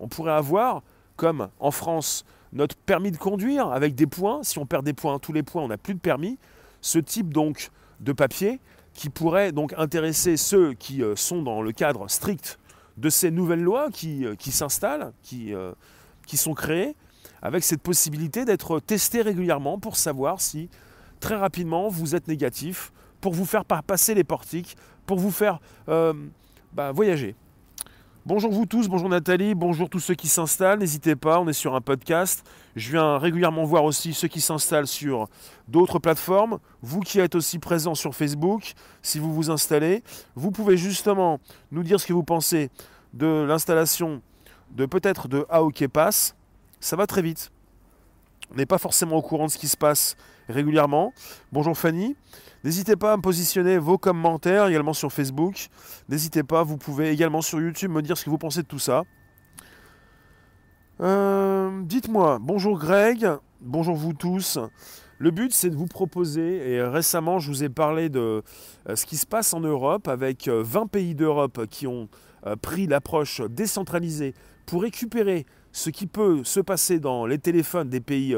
On 0.00 0.08
pourrait 0.08 0.32
avoir, 0.32 0.82
comme 1.16 1.48
en 1.58 1.70
France, 1.70 2.24
notre 2.52 2.76
permis 2.76 3.10
de 3.10 3.16
conduire 3.16 3.68
avec 3.68 3.94
des 3.94 4.06
points. 4.06 4.42
Si 4.42 4.58
on 4.58 4.66
perd 4.66 4.84
des 4.84 4.92
points, 4.92 5.18
tous 5.18 5.32
les 5.32 5.42
points, 5.42 5.62
on 5.62 5.68
n'a 5.68 5.78
plus 5.78 5.94
de 5.94 6.00
permis. 6.00 6.38
Ce 6.80 6.98
type 6.98 7.32
donc 7.32 7.70
de 8.00 8.12
papier 8.12 8.60
qui 8.98 9.10
pourrait 9.10 9.52
donc 9.52 9.74
intéresser 9.76 10.36
ceux 10.36 10.74
qui 10.74 11.04
euh, 11.04 11.14
sont 11.14 11.42
dans 11.42 11.62
le 11.62 11.70
cadre 11.70 12.08
strict 12.08 12.58
de 12.96 13.10
ces 13.10 13.30
nouvelles 13.30 13.62
lois 13.62 13.90
qui, 13.92 14.26
euh, 14.26 14.34
s'installent, 14.40 15.12
qui, 15.22 15.54
euh, 15.54 15.72
qui 16.26 16.36
sont 16.36 16.52
créées, 16.52 16.96
avec 17.40 17.62
cette 17.62 17.80
possibilité 17.80 18.44
d'être 18.44 18.80
testé 18.80 19.22
régulièrement 19.22 19.78
pour 19.78 19.96
savoir 19.96 20.40
si 20.40 20.68
très 21.20 21.36
rapidement 21.36 21.88
vous 21.88 22.16
êtes 22.16 22.26
négatif, 22.26 22.92
pour 23.20 23.32
vous 23.34 23.44
faire 23.46 23.64
passer 23.64 24.14
les 24.14 24.24
portiques, 24.24 24.76
pour 25.06 25.18
vous 25.18 25.30
faire 25.30 25.60
bah, 25.86 26.92
voyager. 26.92 27.36
Bonjour 28.28 28.52
vous 28.52 28.66
tous, 28.66 28.88
bonjour 28.88 29.08
Nathalie, 29.08 29.54
bonjour 29.54 29.88
tous 29.88 30.00
ceux 30.00 30.14
qui 30.14 30.28
s'installent, 30.28 30.80
n'hésitez 30.80 31.16
pas, 31.16 31.40
on 31.40 31.48
est 31.48 31.54
sur 31.54 31.74
un 31.74 31.80
podcast. 31.80 32.46
Je 32.76 32.90
viens 32.90 33.16
régulièrement 33.16 33.64
voir 33.64 33.84
aussi 33.84 34.12
ceux 34.12 34.28
qui 34.28 34.42
s'installent 34.42 34.86
sur 34.86 35.30
d'autres 35.66 35.98
plateformes. 35.98 36.58
Vous 36.82 37.00
qui 37.00 37.20
êtes 37.20 37.34
aussi 37.34 37.58
présents 37.58 37.94
sur 37.94 38.14
Facebook, 38.14 38.74
si 39.00 39.18
vous 39.18 39.32
vous 39.32 39.50
installez, 39.50 40.02
vous 40.34 40.50
pouvez 40.50 40.76
justement 40.76 41.40
nous 41.72 41.82
dire 41.82 41.98
ce 41.98 42.06
que 42.06 42.12
vous 42.12 42.22
pensez 42.22 42.68
de 43.14 43.46
l'installation 43.48 44.20
de 44.72 44.84
peut-être 44.84 45.26
de 45.26 45.46
AOK 45.48 45.88
Pass. 45.88 46.36
Ça 46.80 46.96
va 46.96 47.06
très 47.06 47.22
vite. 47.22 47.50
On 48.52 48.56
n'est 48.56 48.66
pas 48.66 48.76
forcément 48.76 49.16
au 49.16 49.22
courant 49.22 49.46
de 49.46 49.52
ce 49.52 49.56
qui 49.56 49.68
se 49.68 49.76
passe 49.78 50.18
régulièrement. 50.52 51.12
Bonjour 51.52 51.76
Fanny. 51.76 52.16
N'hésitez 52.64 52.96
pas 52.96 53.12
à 53.12 53.16
me 53.16 53.22
positionner 53.22 53.78
vos 53.78 53.98
commentaires 53.98 54.66
également 54.66 54.92
sur 54.92 55.12
Facebook. 55.12 55.68
N'hésitez 56.08 56.42
pas, 56.42 56.64
vous 56.64 56.76
pouvez 56.76 57.10
également 57.10 57.40
sur 57.40 57.60
YouTube 57.60 57.90
me 57.90 58.02
dire 58.02 58.18
ce 58.18 58.24
que 58.24 58.30
vous 58.30 58.38
pensez 58.38 58.62
de 58.62 58.66
tout 58.66 58.78
ça. 58.78 59.04
Euh, 61.00 61.82
dites-moi, 61.82 62.38
bonjour 62.40 62.76
Greg, 62.76 63.28
bonjour 63.60 63.94
vous 63.94 64.12
tous. 64.12 64.58
Le 65.18 65.30
but 65.30 65.52
c'est 65.52 65.70
de 65.70 65.76
vous 65.76 65.86
proposer, 65.86 66.72
et 66.72 66.82
récemment 66.82 67.38
je 67.38 67.48
vous 67.48 67.62
ai 67.62 67.68
parlé 67.68 68.08
de 68.08 68.42
euh, 68.88 68.96
ce 68.96 69.06
qui 69.06 69.16
se 69.16 69.26
passe 69.26 69.54
en 69.54 69.60
Europe 69.60 70.08
avec 70.08 70.48
20 70.48 70.80
euh, 70.80 70.84
pays 70.86 71.14
d'Europe 71.14 71.66
qui 71.70 71.86
ont 71.86 72.08
pris 72.62 72.86
l'approche 72.86 73.42
décentralisée 73.50 74.32
pour 74.64 74.82
récupérer 74.82 75.44
ce 75.72 75.90
qui 75.90 76.06
peut 76.06 76.44
se 76.44 76.60
passer 76.60 77.00
dans 77.00 77.26
les 77.26 77.38
téléphones 77.38 77.88
des 77.88 78.00
pays 78.00 78.34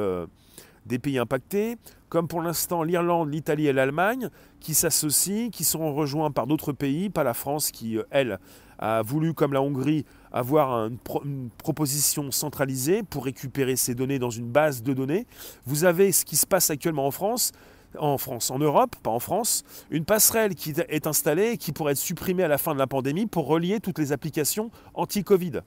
des 0.86 0.98
pays 0.98 1.18
impactés, 1.18 1.76
comme 2.08 2.28
pour 2.28 2.42
l'instant 2.42 2.82
l'Irlande, 2.82 3.32
l'Italie 3.32 3.66
et 3.66 3.72
l'Allemagne, 3.72 4.30
qui 4.60 4.74
s'associent, 4.74 5.50
qui 5.50 5.64
seront 5.64 5.94
rejoints 5.94 6.30
par 6.30 6.46
d'autres 6.46 6.72
pays, 6.72 7.10
pas 7.10 7.24
la 7.24 7.34
France 7.34 7.70
qui, 7.70 7.96
euh, 7.96 8.02
elle, 8.10 8.38
a 8.80 9.02
voulu, 9.02 9.34
comme 9.34 9.52
la 9.52 9.62
Hongrie, 9.62 10.04
avoir 10.32 10.86
une, 10.86 11.50
proposition 11.58 12.30
centralisée 12.30 13.02
pour 13.02 13.24
récupérer 13.24 13.76
ces 13.76 13.94
données 13.94 14.18
dans 14.18 14.30
une 14.30 14.50
base 14.50 14.82
de 14.82 14.94
données. 14.94 15.26
Vous 15.66 15.84
avez 15.84 16.12
ce 16.12 16.24
qui 16.24 16.36
se 16.36 16.46
passe 16.46 16.70
actuellement 16.70 17.06
en 17.06 17.10
France, 17.10 17.52
en 17.98 18.18
France, 18.18 18.50
en 18.50 18.58
Europe, 18.58 18.96
pas 19.02 19.10
en 19.10 19.20
France, 19.20 19.64
une 19.90 20.04
passerelle 20.04 20.54
qui 20.54 20.72
est 20.88 21.06
installée 21.06 21.52
et 21.52 21.56
qui 21.58 21.72
pourrait 21.72 21.92
être 21.92 21.98
supprimée 21.98 22.44
à 22.44 22.48
la 22.48 22.58
fin 22.58 22.72
de 22.72 22.78
la 22.78 22.86
pandémie 22.86 23.26
pour 23.26 23.46
relier 23.46 23.80
toutes 23.80 23.98
les 23.98 24.12
applications 24.12 24.70
anti-Covid. 24.94 25.60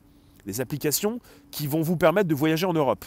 Les 0.45 0.59
applications 0.59 1.19
qui 1.51 1.67
vont 1.67 1.81
vous 1.81 1.97
permettre 1.97 2.27
de 2.27 2.35
voyager 2.35 2.65
en 2.65 2.73
Europe. 2.73 3.05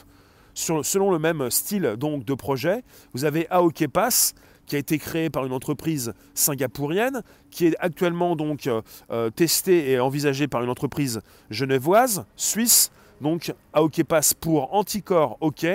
Sur, 0.57 0.85
selon 0.87 1.11
le 1.11 1.19
même 1.19 1.51
style 1.51 1.97
donc 1.99 2.25
de 2.25 2.33
projet, 2.33 2.83
vous 3.13 3.27
avez 3.27 3.47
AOK 3.51 3.89
Pass 3.89 4.35
qui 4.65 4.75
a 4.75 4.79
été 4.79 4.99
créé 4.99 5.29
par 5.29 5.45
une 5.45 5.53
entreprise 5.53 6.15
singapourienne, 6.35 7.23
qui 7.51 7.67
est 7.67 7.77
actuellement 7.79 8.37
donc 8.37 8.67
euh, 8.67 8.81
euh, 9.11 9.31
et 9.69 10.01
envisagé 10.01 10.49
par 10.49 10.65
une 10.65 10.71
entreprise 10.71 11.21
genevoise, 11.51 12.25
suisse, 12.37 12.91
donc 13.21 13.55
AOK 13.75 14.03
Pass 14.05 14.33
pour 14.33 14.75
anticorps 14.75 15.37
OK, 15.41 15.67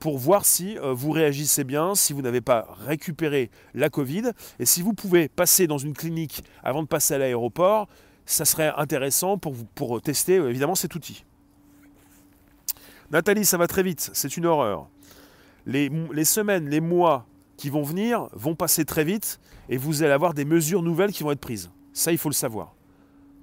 pour 0.00 0.18
voir 0.18 0.44
si 0.44 0.76
euh, 0.78 0.92
vous 0.92 1.12
réagissez 1.12 1.62
bien, 1.62 1.94
si 1.94 2.12
vous 2.12 2.20
n'avez 2.20 2.40
pas 2.40 2.66
récupéré 2.86 3.50
la 3.72 3.88
Covid, 3.88 4.32
et 4.58 4.66
si 4.66 4.82
vous 4.82 4.94
pouvez 4.94 5.28
passer 5.28 5.68
dans 5.68 5.78
une 5.78 5.94
clinique 5.94 6.42
avant 6.64 6.82
de 6.82 6.88
passer 6.88 7.14
à 7.14 7.18
l'aéroport, 7.18 7.86
ça 8.26 8.44
serait 8.44 8.72
intéressant 8.76 9.38
pour, 9.38 9.52
vous, 9.52 9.64
pour 9.76 10.02
tester 10.02 10.38
euh, 10.38 10.50
évidemment 10.50 10.74
cet 10.74 10.96
outil. 10.96 11.24
Nathalie, 13.14 13.44
ça 13.44 13.58
va 13.58 13.68
très 13.68 13.84
vite, 13.84 14.10
c'est 14.12 14.36
une 14.36 14.44
horreur. 14.44 14.88
Les, 15.66 15.88
semaines, 16.24 16.68
les 16.68 16.80
mois 16.80 17.28
qui 17.56 17.70
vont 17.70 17.84
venir 17.84 18.28
vont 18.32 18.56
passer 18.56 18.84
très 18.84 19.04
vite 19.04 19.38
et 19.68 19.76
vous 19.76 20.02
allez 20.02 20.10
avoir 20.10 20.34
des 20.34 20.44
mesures 20.44 20.82
nouvelles 20.82 21.12
qui 21.12 21.22
vont 21.22 21.30
être 21.30 21.38
prises. 21.38 21.70
Ça, 21.92 22.10
il 22.10 22.18
faut 22.18 22.28
le 22.28 22.34
savoir 22.34 22.74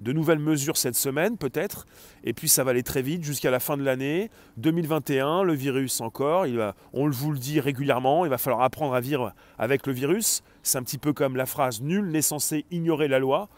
de 0.02 0.12
nouvelles 0.12 0.40
mesures 0.40 0.76
cette 0.76 0.94
semaine 0.94 1.38
peut-être, 1.38 1.86
et 2.22 2.34
puis 2.34 2.50
ça 2.50 2.64
va 2.64 2.72
aller 2.72 2.82
très 2.82 3.00
vite 3.00 3.24
jusqu'à 3.24 3.50
la 3.50 3.60
fin 3.60 3.78
de 3.78 3.82
l'année. 3.82 4.30
2021, 4.58 5.42
le 5.42 5.54
virus 5.54 6.02
encore, 6.02 6.44
on 6.92 7.08
vous 7.08 7.32
le 7.32 7.38
dit 7.38 7.58
régulièrement, 7.58 8.26
il 8.26 8.28
va 8.28 8.36
falloir 8.36 8.60
apprendre 8.60 8.92
à 8.92 9.00
vivre 9.00 9.32
avec 9.58 9.86
le 9.86 9.94
virus. 9.94 10.42
C'est 10.62 10.76
un 10.76 10.82
petit 10.82 10.98
peu 10.98 11.14
comme 11.14 11.34
la 11.34 11.46
phrase 11.46 11.80
nul 11.80 12.10
n'est 12.10 12.20
censé 12.20 12.66
ignorer 12.70 13.08
la 13.08 13.18
loi. 13.18 13.48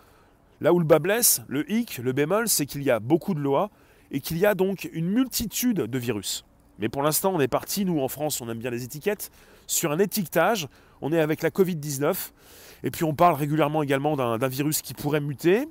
Là 0.61 0.73
où 0.73 0.79
le 0.79 0.85
bas 0.85 1.01
blesse, 1.01 1.43
le 1.49 1.69
hic, 1.69 1.99
le 1.99 2.13
bémol, 2.13 2.49
c'est 2.49 2.67
qu'il 2.67 2.85
y 2.85 2.91
a 2.93 3.01
beaucoup 3.01 3.35
de 3.35 3.41
lois 3.41 3.71
et 4.15 4.21
qu'il 4.21 4.39
y 4.39 4.47
a 4.47 4.55
donc 4.55 4.89
une 4.93 5.09
multitude 5.09 5.77
de 5.77 5.99
virus. 5.99 6.45
Mais 6.79 6.89
pour 6.89 7.03
l'instant, 7.03 7.33
on 7.35 7.41
est 7.41 7.49
parti, 7.49 7.85
nous 7.85 7.99
en 8.01 8.07
France, 8.07 8.41
on 8.41 8.49
aime 8.49 8.59
bien 8.59 8.71
les 8.71 8.85
étiquettes, 8.85 9.33
sur 9.67 9.91
un 9.91 9.99
étiquetage. 9.99 10.69
On 11.03 11.13
est 11.13 11.19
avec 11.19 11.43
la 11.43 11.51
Covid-19. 11.51 12.31
Et 12.85 12.93
puis 12.93 13.03
on 13.03 13.15
parle 13.15 13.35
régulièrement 13.35 13.83
également 13.83 14.17
d'un 14.17 14.49
virus 14.49 14.83
qui 14.83 14.95
pourrait 14.95 15.21
muter. 15.21 15.67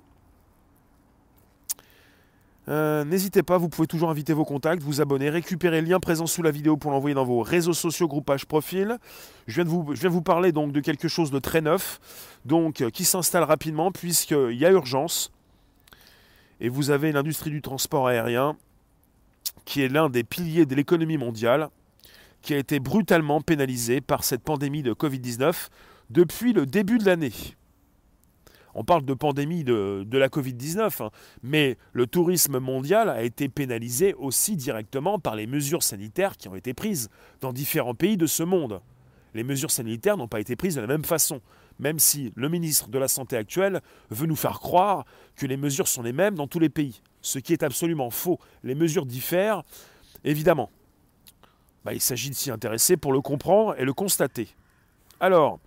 Euh, 2.67 3.05
n'hésitez 3.05 3.43
pas, 3.43 3.57
vous 3.57 3.69
pouvez 3.69 3.87
toujours 3.87 4.09
inviter 4.09 4.33
vos 4.33 4.45
contacts, 4.45 4.83
vous 4.83 4.99
abonner, 4.99 5.29
récupérer 5.29 5.79
le 5.79 5.87
lien 5.87 6.01
présent 6.01 6.27
sous 6.27 6.41
la 6.41 6.51
vidéo 6.51 6.75
pour 6.75 6.91
l'envoyer 6.91 7.13
dans 7.13 7.25
vos 7.25 7.43
réseaux 7.43 7.73
sociaux, 7.73 8.09
groupages, 8.09 8.45
profil. 8.45 8.97
Je 9.47 9.55
viens, 9.55 9.63
de 9.63 9.69
vous, 9.69 9.95
je 9.95 10.01
viens 10.01 10.09
vous 10.09 10.21
parler 10.21 10.51
donc 10.51 10.73
de 10.73 10.81
quelque 10.81 11.07
chose 11.07 11.31
de 11.31 11.39
très 11.39 11.61
neuf, 11.61 12.01
donc 12.43 12.81
euh, 12.81 12.89
qui 12.89 13.05
s'installe 13.05 13.43
rapidement 13.43 13.93
puisqu'il 13.93 14.57
y 14.57 14.65
a 14.65 14.71
urgence. 14.71 15.31
Et 16.63 16.69
vous 16.69 16.89
avez 16.89 17.11
l'industrie 17.11 17.51
du 17.51 17.61
transport 17.61 18.07
aérien 18.07 18.57
qui 19.65 19.81
est 19.81 19.89
l'un 19.89 20.09
des 20.09 20.23
piliers 20.23 20.65
de 20.65 20.73
l'économie 20.73 21.17
mondiale, 21.17 21.69
qui 22.41 22.55
a 22.55 22.57
été 22.57 22.79
brutalement 22.79 23.39
pénalisé 23.39 24.01
par 24.01 24.23
cette 24.23 24.41
pandémie 24.41 24.81
de 24.81 24.93
Covid-19 24.93 25.67
depuis 26.09 26.53
le 26.53 26.65
début 26.65 26.97
de 26.97 27.05
l'année 27.05 27.31
on 28.75 28.83
parle 28.83 29.05
de 29.05 29.13
pandémie 29.13 29.63
de, 29.63 30.05
la 30.11 30.27
Covid-19, 30.29 31.03
hein, 31.03 31.09
mais 31.41 31.77
le 31.93 32.07
tourisme 32.07 32.59
mondial 32.59 33.09
a 33.09 33.23
été 33.23 33.49
pénalisé 33.49 34.13
aussi 34.13 34.55
directement 34.55 35.19
par 35.19 35.35
les 35.35 35.47
mesures 35.47 35.83
sanitaires 35.83 36.37
qui 36.37 36.47
ont 36.47 36.55
été 36.55 36.73
prises 36.73 37.09
dans 37.41 37.53
différents 37.53 37.95
pays 37.95 38.17
de 38.17 38.25
ce 38.25 38.43
monde. 38.43 38.81
Les 39.33 39.43
mesures 39.43 39.71
sanitaires 39.71 40.17
n'ont 40.17 40.27
pas 40.27 40.39
été 40.39 40.55
prises 40.55 40.75
de 40.75 40.81
la 40.81 40.87
même 40.87 41.05
façon, 41.05 41.41
même 41.79 41.99
si 41.99 42.31
le 42.35 42.49
ministre 42.49 42.89
de 42.89 42.99
la 42.99 43.07
Santé 43.07 43.37
actuel 43.37 43.81
veut 44.09 44.27
nous 44.27 44.35
faire 44.35 44.59
croire 44.59 45.05
que 45.35 45.45
les 45.45 45.57
mesures 45.57 45.87
sont 45.87 46.01
les 46.01 46.13
mêmes 46.13 46.35
dans 46.35 46.47
tous 46.47 46.59
les 46.59 46.69
pays, 46.69 47.01
ce 47.21 47.39
qui 47.39 47.53
est 47.53 47.63
absolument 47.63 48.09
faux. 48.09 48.39
Les 48.63 48.75
mesures 48.75 49.05
diffèrent, 49.05 49.63
évidemment. 50.23 50.69
Bah, 51.83 51.93
il 51.93 52.01
s'agit 52.01 52.29
de 52.29 52.35
s'y 52.35 52.51
intéresser 52.51 52.95
pour 52.95 53.11
le 53.11 53.21
comprendre 53.21 53.75
et 53.77 53.85
le 53.85 53.93
constater. 53.93 54.47
Alors, 55.19 55.59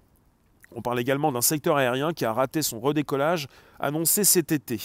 on 0.75 0.83
parle 0.83 1.01
également 1.01 1.33
d'un 1.33 1.43
secteur 1.43 1.77
aérien 1.77 2.13
qui 2.13 2.25
a 2.25 2.33
raté 2.33 2.63
son 2.63 2.81
redécollage 2.81 3.49
annoncé 3.79 4.25
cet 4.25 4.53
été. 4.53 4.81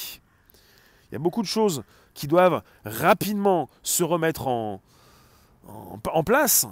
Il 1.10 1.14
y 1.14 1.16
a 1.16 1.20
beaucoup 1.20 1.42
de 1.42 1.48
choses 1.48 1.84
qui 2.14 2.28
doivent 2.28 2.62
rapidement 2.86 3.70
se 3.84 4.04
remettre 4.04 4.48
en, 4.48 4.82
en, 5.68 6.24
place. 6.24 6.68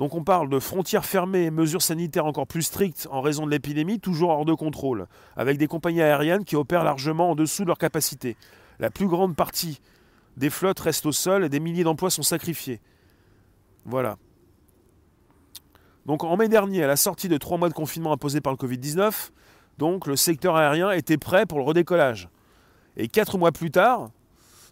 Donc 0.00 0.14
on 0.14 0.24
parle 0.24 0.48
de 0.48 0.58
frontières 0.58 1.04
fermées, 1.04 1.50
mesures 1.50 1.82
sanitaires 1.82 2.24
encore 2.24 2.46
plus 2.46 2.62
strictes 2.62 3.06
en 3.10 3.20
raison 3.20 3.44
de 3.44 3.50
l'épidémie, 3.50 4.00
toujours 4.00 4.30
hors 4.30 4.46
de 4.46 4.54
contrôle, 4.54 5.06
avec 5.36 5.58
des 5.58 5.66
compagnies 5.66 6.00
aériennes 6.00 6.46
qui 6.46 6.56
opèrent 6.56 6.84
largement 6.84 7.32
en 7.32 7.34
dessous 7.34 7.64
de 7.64 7.66
leur 7.66 7.76
capacité. 7.76 8.38
La 8.78 8.88
plus 8.88 9.08
grande 9.08 9.36
partie 9.36 9.78
des 10.38 10.48
flottes 10.48 10.80
reste 10.80 11.04
au 11.04 11.12
sol 11.12 11.44
et 11.44 11.50
des 11.50 11.60
milliers 11.60 11.84
d'emplois 11.84 12.08
sont 12.08 12.22
sacrifiés. 12.22 12.80
Voilà. 13.84 14.16
Donc 16.06 16.24
en 16.24 16.34
mai 16.38 16.48
dernier, 16.48 16.82
à 16.82 16.86
la 16.86 16.96
sortie 16.96 17.28
de 17.28 17.36
trois 17.36 17.58
mois 17.58 17.68
de 17.68 17.74
confinement 17.74 18.14
imposé 18.14 18.40
par 18.40 18.54
le 18.54 18.56
Covid-19, 18.56 19.32
donc 19.76 20.06
le 20.06 20.16
secteur 20.16 20.56
aérien 20.56 20.92
était 20.92 21.18
prêt 21.18 21.44
pour 21.44 21.58
le 21.58 21.64
redécollage. 21.64 22.30
Et 22.96 23.06
quatre 23.06 23.36
mois 23.36 23.52
plus 23.52 23.70
tard, 23.70 24.08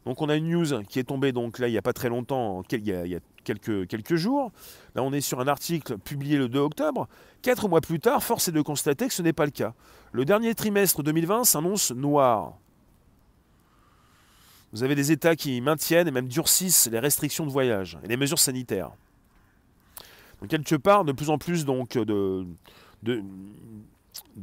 donc 0.06 0.22
on 0.22 0.30
a 0.30 0.36
une 0.36 0.48
news 0.48 0.82
qui 0.88 0.98
est 0.98 1.04
tombée 1.04 1.32
donc 1.32 1.58
là 1.58 1.68
il 1.68 1.72
n'y 1.72 1.78
a 1.78 1.82
pas 1.82 1.92
très 1.92 2.08
longtemps, 2.08 2.62
il 2.72 2.88
y 2.88 3.14
a, 3.14 3.20
quelques, 3.44 4.14
jours. 4.16 4.52
Là 4.94 5.02
on 5.02 5.12
est 5.12 5.20
sur 5.20 5.40
un 5.40 5.48
article 5.48 5.98
publié 5.98 6.36
le 6.38 6.48
2 6.48 6.58
octobre. 6.58 7.08
Quatre 7.42 7.68
mois 7.68 7.80
plus 7.80 8.00
tard, 8.00 8.22
force 8.22 8.48
est 8.48 8.52
de 8.52 8.62
constater 8.62 9.08
que 9.08 9.14
ce 9.14 9.22
n'est 9.22 9.32
pas 9.32 9.44
le 9.44 9.50
cas. 9.50 9.74
Le 10.12 10.24
dernier 10.24 10.54
trimestre 10.54 11.02
2020 11.02 11.44
s'annonce 11.44 11.90
noir. 11.92 12.54
Vous 14.72 14.82
avez 14.82 14.94
des 14.94 15.12
États 15.12 15.34
qui 15.34 15.60
maintiennent 15.60 16.08
et 16.08 16.10
même 16.10 16.28
durcissent 16.28 16.88
les 16.90 16.98
restrictions 16.98 17.46
de 17.46 17.50
voyage 17.50 17.98
et 18.04 18.08
les 18.08 18.16
mesures 18.16 18.38
sanitaires. 18.38 18.90
Donc 20.40 20.50
quelque 20.50 20.76
part, 20.76 21.04
de 21.04 21.12
plus 21.12 21.30
en 21.30 21.38
plus 21.38 21.64
donc 21.64 21.96
de, 21.96 22.44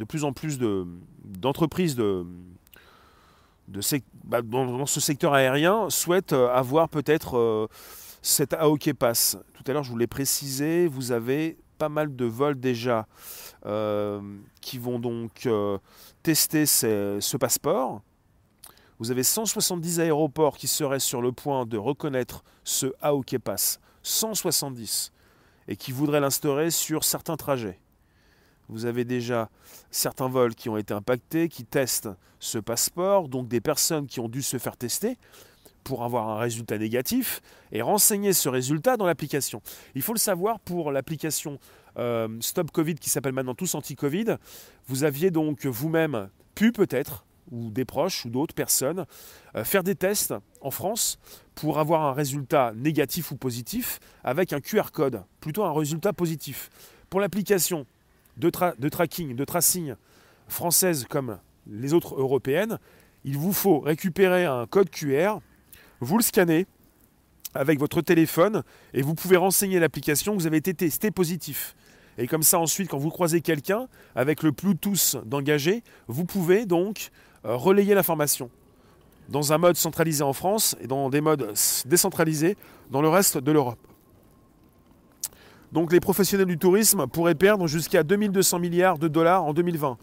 plus 0.07 0.23
en 0.23 0.33
plus 0.33 0.59
d'entreprises 0.59 1.95
de, 1.95 2.25
de, 3.67 3.81
bah, 4.23 4.41
dans, 4.41 4.85
ce 4.85 4.99
secteur 4.99 5.33
aérien 5.33 5.89
souhaitent 5.89 6.33
euh, 6.33 6.49
avoir 6.49 6.89
peut-être 6.89 7.37
euh, 7.37 7.67
cet 8.25 8.53
AOK 8.53 8.93
Pass. 8.93 9.37
Tout 9.53 9.63
à 9.67 9.73
l'heure, 9.73 9.83
je 9.83 9.91
vous 9.91 9.97
l'ai 9.97 10.07
précisé, 10.07 10.87
vous 10.87 11.11
avez 11.11 11.57
pas 11.77 11.89
mal 11.89 12.15
de 12.15 12.25
vols 12.25 12.59
déjà 12.59 13.05
euh, 13.67 14.19
qui 14.61 14.79
vont 14.79 14.97
donc 14.97 15.47
tester 16.23 16.65
ce 16.65 17.37
passeport. 17.37 18.01
Vous 18.97 19.11
avez 19.11 19.21
170 19.21 19.99
aéroports 19.99 20.57
qui 20.57 20.67
seraient 20.67 20.99
sur 20.99 21.21
le 21.21 21.33
point 21.33 21.67
de 21.67 21.77
reconnaître 21.77 22.43
ce 22.63 22.87
AOK 23.01 23.37
Pass. 23.37 23.79
170 24.01 25.11
et 25.67 25.75
qui 25.75 25.91
voudraient 25.91 26.19
l'instaurer 26.19 26.71
sur 26.71 27.03
certains 27.03 27.37
trajets. 27.37 27.79
Vous 28.69 28.85
avez 28.85 29.05
déjà 29.05 29.49
certains 29.91 30.29
vols 30.29 30.55
qui 30.55 30.69
ont 30.69 30.77
été 30.77 30.95
impactés, 30.95 31.47
qui 31.47 31.63
testent 31.63 32.09
ce 32.39 32.57
passeport, 32.57 33.29
donc 33.29 33.47
des 33.47 33.61
personnes 33.61 34.07
qui 34.07 34.19
ont 34.19 34.29
dû 34.29 34.41
se 34.41 34.57
faire 34.57 34.77
tester 34.77 35.17
pour 35.85 36.03
avoir 36.03 36.27
un 36.27 36.37
résultat 36.39 36.77
négatif 36.77 37.41
et 37.71 37.81
renseigner 37.81 38.33
ce 38.33 38.49
résultat 38.49 38.97
dans 38.97 39.05
l'application. 39.05 39.61
Il 39.93 40.01
faut 40.01 40.13
le 40.13 40.19
savoir 40.19 40.59
pour 40.59 40.91
l'application 40.91 41.59
euh, 41.97 42.27
Stop 42.41 42.71
Covid 42.71 42.95
qui 42.95 43.09
s'appelle 43.09 43.33
maintenant 43.33 43.53
Tous 43.53 43.75
Anti-Covid. 43.75 44.35
Vous 44.87 45.05
aviez 45.05 45.31
donc 45.31 45.65
vous-même 45.65 46.29
pu 46.55 46.73
peut-être 46.73 47.23
ou 47.51 47.69
des 47.69 47.85
proches 47.85 48.25
ou 48.25 48.29
d'autres 48.29 48.55
personnes 48.55 49.05
euh, 49.55 49.63
faire 49.63 49.83
des 49.83 49.93
tests 49.93 50.33
en 50.61 50.71
France 50.71 51.19
pour 51.53 51.77
avoir 51.77 52.01
un 52.01 52.13
résultat 52.13 52.73
négatif 52.75 53.29
ou 53.31 53.35
positif 53.35 53.99
avec 54.23 54.53
un 54.53 54.59
QR 54.59 54.89
code, 54.91 55.23
plutôt 55.39 55.63
un 55.63 55.73
résultat 55.73 56.13
positif. 56.13 56.71
Pour 57.11 57.19
l'application 57.19 57.85
de, 58.37 58.51
de 58.79 58.89
tracking, 58.89 59.35
de 59.35 59.45
tracing 59.45 59.93
française 60.47 61.05
comme 61.07 61.37
les 61.67 61.93
autres 61.93 62.19
européennes, 62.19 62.79
il 63.23 63.37
vous 63.37 63.53
faut 63.53 63.79
récupérer 63.79 64.45
un 64.45 64.65
code 64.65 64.89
QR, 64.89 65.39
vous 66.05 66.17
le 66.17 66.23
scannez 66.23 66.67
avec 67.53 67.79
votre 67.79 68.01
téléphone 68.01 68.63
et 68.93 69.01
vous 69.01 69.15
pouvez 69.15 69.37
renseigner 69.37 69.79
l'application 69.79 70.33
que 70.33 70.39
vous 70.39 70.47
avez 70.47 70.57
été 70.57 70.73
testé 70.73 71.11
positif. 71.11 71.75
Et 72.17 72.27
comme 72.27 72.43
ça, 72.43 72.59
ensuite, 72.59 72.89
quand 72.89 72.97
vous 72.97 73.09
croisez 73.09 73.41
quelqu'un 73.41 73.87
avec 74.15 74.43
le 74.43 74.51
Bluetooth 74.51 75.17
d'engagé, 75.25 75.83
vous 76.07 76.25
pouvez 76.25 76.65
donc 76.65 77.09
euh, 77.45 77.55
relayer 77.55 77.93
l'information 77.93 78.49
dans 79.29 79.53
un 79.53 79.57
mode 79.57 79.75
centralisé 79.75 80.23
en 80.23 80.33
France 80.33 80.75
et 80.79 80.87
dans 80.87 81.09
des 81.09 81.21
modes 81.21 81.53
décentralisés 81.85 82.55
dans 82.91 83.01
le 83.01 83.09
reste 83.09 83.37
de 83.37 83.51
l'Europe. 83.51 83.79
Donc 85.71 85.91
les 85.91 85.99
professionnels 85.99 86.45
du 86.45 86.57
tourisme 86.57 87.07
pourraient 87.07 87.35
perdre 87.35 87.67
jusqu'à 87.67 88.03
2200 88.03 88.59
milliards 88.59 88.99
de 88.99 89.07
dollars 89.07 89.43
en 89.43 89.53
2020. 89.53 89.97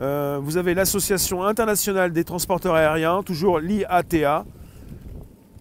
Euh, 0.00 0.38
vous 0.40 0.56
avez 0.56 0.74
l'Association 0.74 1.44
internationale 1.44 2.12
des 2.12 2.22
transporteurs 2.22 2.74
aériens, 2.74 3.22
toujours 3.22 3.58
l'IATA, 3.58 4.44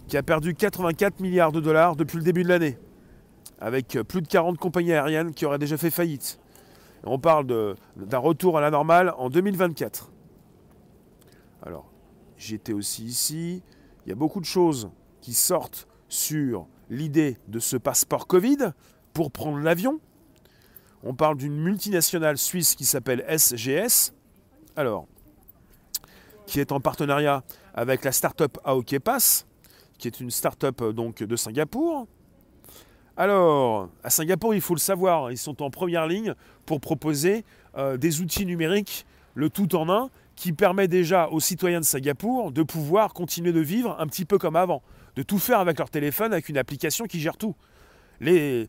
qui 0.07 0.15
a 0.15 0.23
perdu 0.23 0.53
84 0.53 1.19
milliards 1.19 1.51
de 1.51 1.59
dollars 1.59 1.95
depuis 1.95 2.17
le 2.17 2.23
début 2.23 2.43
de 2.43 2.49
l'année, 2.49 2.77
avec 3.59 3.97
plus 4.07 4.21
de 4.21 4.27
40 4.27 4.57
compagnies 4.57 4.93
aériennes 4.93 5.33
qui 5.33 5.45
auraient 5.45 5.57
déjà 5.57 5.77
fait 5.77 5.89
faillite. 5.89 6.39
on 7.03 7.19
parle 7.19 7.75
d'un 7.95 8.17
retour 8.17 8.57
à 8.57 8.61
la 8.61 8.69
normale 8.69 9.13
en 9.17 9.29
2024. 9.29 10.11
Alors, 11.63 11.89
j'étais 12.37 12.73
aussi 12.73 13.05
ici. 13.05 13.63
Il 14.05 14.09
y 14.09 14.11
a 14.11 14.15
beaucoup 14.15 14.39
de 14.39 14.45
choses 14.45 14.89
qui 15.19 15.33
sortent 15.33 15.87
sur 16.07 16.67
l'idée 16.89 17.37
de 17.47 17.59
ce 17.59 17.75
passeport 17.75 18.27
Covid 18.27 18.71
pour 19.13 19.31
prendre 19.31 19.57
l'avion. 19.57 19.99
On 21.03 21.13
parle 21.13 21.37
d'une 21.37 21.57
multinationale 21.57 22.37
suisse 22.37 22.75
qui 22.75 22.85
s'appelle 22.85 23.25
SGS. 23.27 24.13
Alors, 24.77 25.07
qui 26.45 26.59
est 26.59 26.71
en 26.71 26.79
partenariat 26.79 27.43
avec 27.73 28.05
la 28.05 28.11
start-up 28.11 28.59
Aoke 28.63 28.99
Pass, 28.99 29.47
qui 29.97 30.07
est 30.07 30.19
une 30.19 30.29
start-up 30.29 30.79
euh, 30.83 30.93
donc 30.93 31.23
de 31.23 31.35
Singapour. 31.35 32.05
Alors, 33.17 33.89
à 34.03 34.11
Singapour, 34.11 34.53
il 34.53 34.61
faut 34.61 34.75
le 34.75 34.79
savoir, 34.79 35.31
ils 35.31 35.37
sont 35.39 35.63
en 35.63 35.71
première 35.71 36.05
ligne 36.05 36.35
pour 36.67 36.79
proposer 36.79 37.43
euh, 37.75 37.97
des 37.97 38.21
outils 38.21 38.45
numériques, 38.45 39.07
le 39.33 39.49
tout 39.49 39.75
en 39.75 39.89
un, 39.89 40.11
qui 40.35 40.53
permet 40.53 40.87
déjà 40.87 41.27
aux 41.29 41.39
citoyens 41.39 41.79
de 41.79 41.85
Singapour 41.85 42.51
de 42.51 42.61
pouvoir 42.61 43.15
continuer 43.15 43.53
de 43.53 43.61
vivre 43.61 43.95
un 43.99 44.05
petit 44.05 44.25
peu 44.25 44.37
comme 44.37 44.55
avant 44.55 44.83
de 45.15 45.23
tout 45.23 45.39
faire 45.39 45.59
avec 45.59 45.79
leur 45.79 45.89
téléphone, 45.89 46.33
avec 46.33 46.49
une 46.49 46.57
application 46.59 47.05
qui 47.05 47.19
gère 47.19 47.37
tout. 47.37 47.55
Les, 48.19 48.67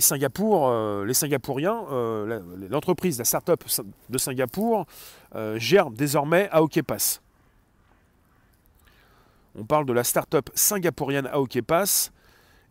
Singapour, 0.00 0.68
euh, 0.68 1.04
les 1.04 1.14
Singapouriens, 1.14 1.84
euh, 1.90 2.40
l'entreprise, 2.70 3.18
la 3.18 3.24
start-up 3.24 3.62
de 4.08 4.18
Singapour 4.18 4.86
euh, 5.34 5.58
gère 5.58 5.90
désormais 5.90 6.48
Aokepass. 6.50 7.20
On 9.58 9.64
parle 9.64 9.84
de 9.84 9.92
la 9.92 10.04
start-up 10.04 10.48
singapourienne 10.54 11.26
Aokepass 11.26 12.12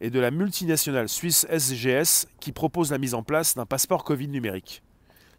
et 0.02 0.10
de 0.10 0.20
la 0.20 0.32
multinationale 0.32 1.10
suisse 1.10 1.46
SGS 1.50 2.28
qui 2.40 2.54
propose 2.54 2.92
la 2.92 2.98
mise 2.98 3.14
en 3.14 3.22
place 3.22 3.56
d'un 3.56 3.66
passeport 3.66 4.04
Covid 4.04 4.30
numérique 4.30 4.82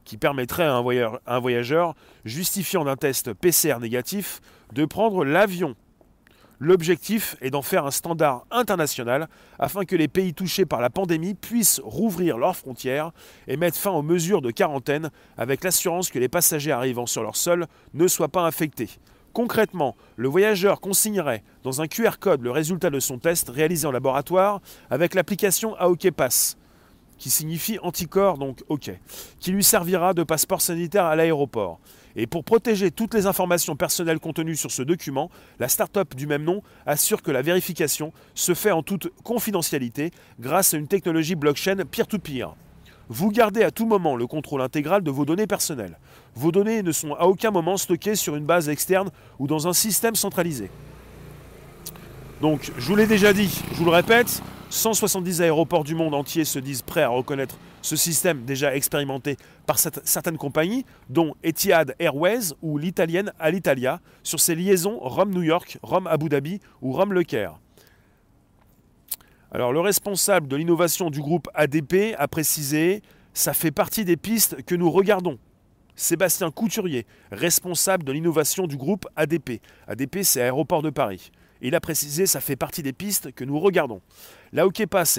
qui 0.05 0.17
permettrait 0.17 0.65
à 0.65 0.75
un 0.75 1.41
voyageur 1.41 1.95
justifiant 2.25 2.85
d'un 2.85 2.97
test 2.97 3.33
PCR 3.33 3.79
négatif 3.81 4.41
de 4.73 4.85
prendre 4.85 5.25
l'avion 5.25 5.77
L'objectif 6.63 7.37
est 7.41 7.49
d'en 7.49 7.63
faire 7.63 7.87
un 7.87 7.91
standard 7.91 8.45
international 8.51 9.31
afin 9.59 9.87
que 9.87 9.97
les 9.97 10.09
pays 10.09 10.35
touchés 10.35 10.67
par 10.67 10.83
la 10.83 10.91
pandémie 10.91 11.33
puissent 11.33 11.81
rouvrir 11.83 12.37
leurs 12.37 12.55
frontières 12.55 13.13
et 13.49 13.57
mettre 13.57 13.79
fin 13.79 13.91
aux 13.93 14.03
mesures 14.03 14.43
de 14.43 14.51
quarantaine 14.51 15.11
avec 15.39 15.65
l'assurance 15.65 16.11
que 16.11 16.19
les 16.19 16.29
passagers 16.29 16.71
arrivant 16.71 17.07
sur 17.07 17.23
leur 17.23 17.37
sol 17.37 17.67
ne 17.95 18.07
soient 18.07 18.29
pas 18.29 18.43
infectés. 18.43 18.91
Concrètement, 19.33 19.97
le 20.17 20.29
voyageur 20.29 20.83
consignerait 20.83 21.43
dans 21.63 21.81
un 21.81 21.87
QR 21.87 22.19
code 22.21 22.43
le 22.43 22.51
résultat 22.51 22.91
de 22.91 23.01
son 23.01 23.19
test 23.19 23.49
réalisé 23.49 23.87
en 23.87 23.93
laboratoire 23.93 24.61
avec 24.91 25.15
l'application 25.15 25.75
AOK 25.77 26.11
Pass, 26.11 26.59
qui 27.17 27.31
signifie 27.31 27.79
anticorps, 27.79 28.37
donc 28.37 28.65
OK, 28.69 28.91
qui 29.39 29.53
lui 29.53 29.65
servira 29.65 30.13
de 30.13 30.25
passeport 30.25 30.61
sanitaire 30.61 31.07
à 31.07 31.17
l'aéroport. 31.17 31.81
Et 32.17 32.27
pour 32.27 32.45
protéger 32.45 32.91
toutes 32.91 33.15
les 33.15 33.27
informations 33.27 33.77
personnelles 33.77 34.21
contenues 34.21 34.57
sur 34.57 34.71
ce 34.71 34.83
document, 34.83 35.31
la 35.59 35.69
start-up 35.69 36.15
du 36.15 36.27
même 36.27 36.45
nom 36.45 36.63
assure 36.87 37.23
que 37.23 37.31
la 37.31 37.43
vérification 37.43 38.13
se 38.35 38.55
fait 38.55 38.73
en 38.73 38.83
toute 38.83 39.13
confidentialité 39.23 40.11
grâce 40.41 40.75
à 40.75 40.77
une 40.77 40.89
technologie 40.89 41.35
blockchain 41.35 41.77
peer-to-peer. 41.91 42.55
Vous 43.09 43.31
gardez 43.31 43.65
à 43.65 43.73
tout 43.73 43.87
moment 43.87 44.15
le 44.15 44.27
contrôle 44.27 44.63
intégral 44.63 45.03
de 45.03 45.11
vos 45.11 45.25
données 45.25 45.49
personnelles. 45.49 45.99
Vos 46.37 46.53
données 46.53 46.83
ne 46.83 46.93
sont 46.93 47.15
à 47.15 47.27
aucun 47.27 47.51
moment 47.51 47.77
stockées 47.77 48.15
sur 48.15 48.37
une 48.37 48.45
base 48.45 48.69
externe 48.69 49.11
ou 49.41 49.49
dans 49.49 49.67
un 49.67 49.73
système 49.73 50.15
centralisé. 50.15 50.71
Donc, 52.41 52.71
je 52.79 52.87
vous 52.87 52.97
l'ai 52.97 53.09
déjà 53.09 53.33
dit, 53.33 53.63
je 53.73 53.77
vous 53.77 53.85
le 53.85 53.91
répète, 53.91 54.43
170 54.71 55.43
aéroports 55.43 55.83
du 55.83 55.97
monde 55.97 56.15
entier 56.15 56.45
se 56.45 56.61
disent 56.61 56.83
prêts 56.83 57.03
à 57.03 57.09
reconnaître 57.09 57.59
ce 57.83 57.97
système 57.97 58.45
déjà 58.45 58.75
expérimenté 58.75 59.37
par 59.67 59.79
certaines 59.79 60.37
compagnies, 60.37 60.85
dont 61.09 61.35
Etihad 61.43 61.97
Airways 61.99 62.55
ou 62.63 62.79
l'italienne 62.79 63.33
Alitalia, 63.41 64.01
sur 64.23 64.39
ses 64.39 64.55
liaisons 64.55 64.99
Rome-New 65.01 65.43
York, 65.43 65.79
Rome-Abu 65.83 66.29
Dhabi 66.29 66.61
ou 66.83 66.93
Rome-Le 66.93 67.25
Caire. 67.25 67.59
Alors 69.51 69.73
le 69.73 69.81
responsable 69.81 70.47
de 70.47 70.55
l'innovation 70.55 71.11
du 71.11 71.21
groupe 71.21 71.49
ADP 71.55 72.15
a 72.17 72.29
précisé 72.29 73.03
ça 73.35 73.53
fait 73.53 73.73
partie 73.73 74.05
des 74.05 74.17
pistes 74.17 74.63
que 74.63 74.77
nous 74.77 74.91
regardons. 74.91 75.39
Sébastien 75.97 76.51
Couturier, 76.51 77.07
responsable 77.33 78.05
de 78.05 78.13
l'innovation 78.13 78.67
du 78.67 78.77
groupe 78.77 79.07
ADP. 79.17 79.61
ADP, 79.89 80.19
c'est 80.23 80.41
Aéroport 80.41 80.83
de 80.83 80.91
Paris. 80.91 81.31
Il 81.63 81.75
a 81.75 81.81
précisé 81.81 82.27
ça 82.27 82.41
fait 82.41 82.57
partie 82.57 82.83
des 82.83 82.93
pistes 82.93 83.33
que 83.33 83.45
nous 83.45 83.59
regardons. 83.59 84.01
La 84.53 84.65
Pass 84.89 85.19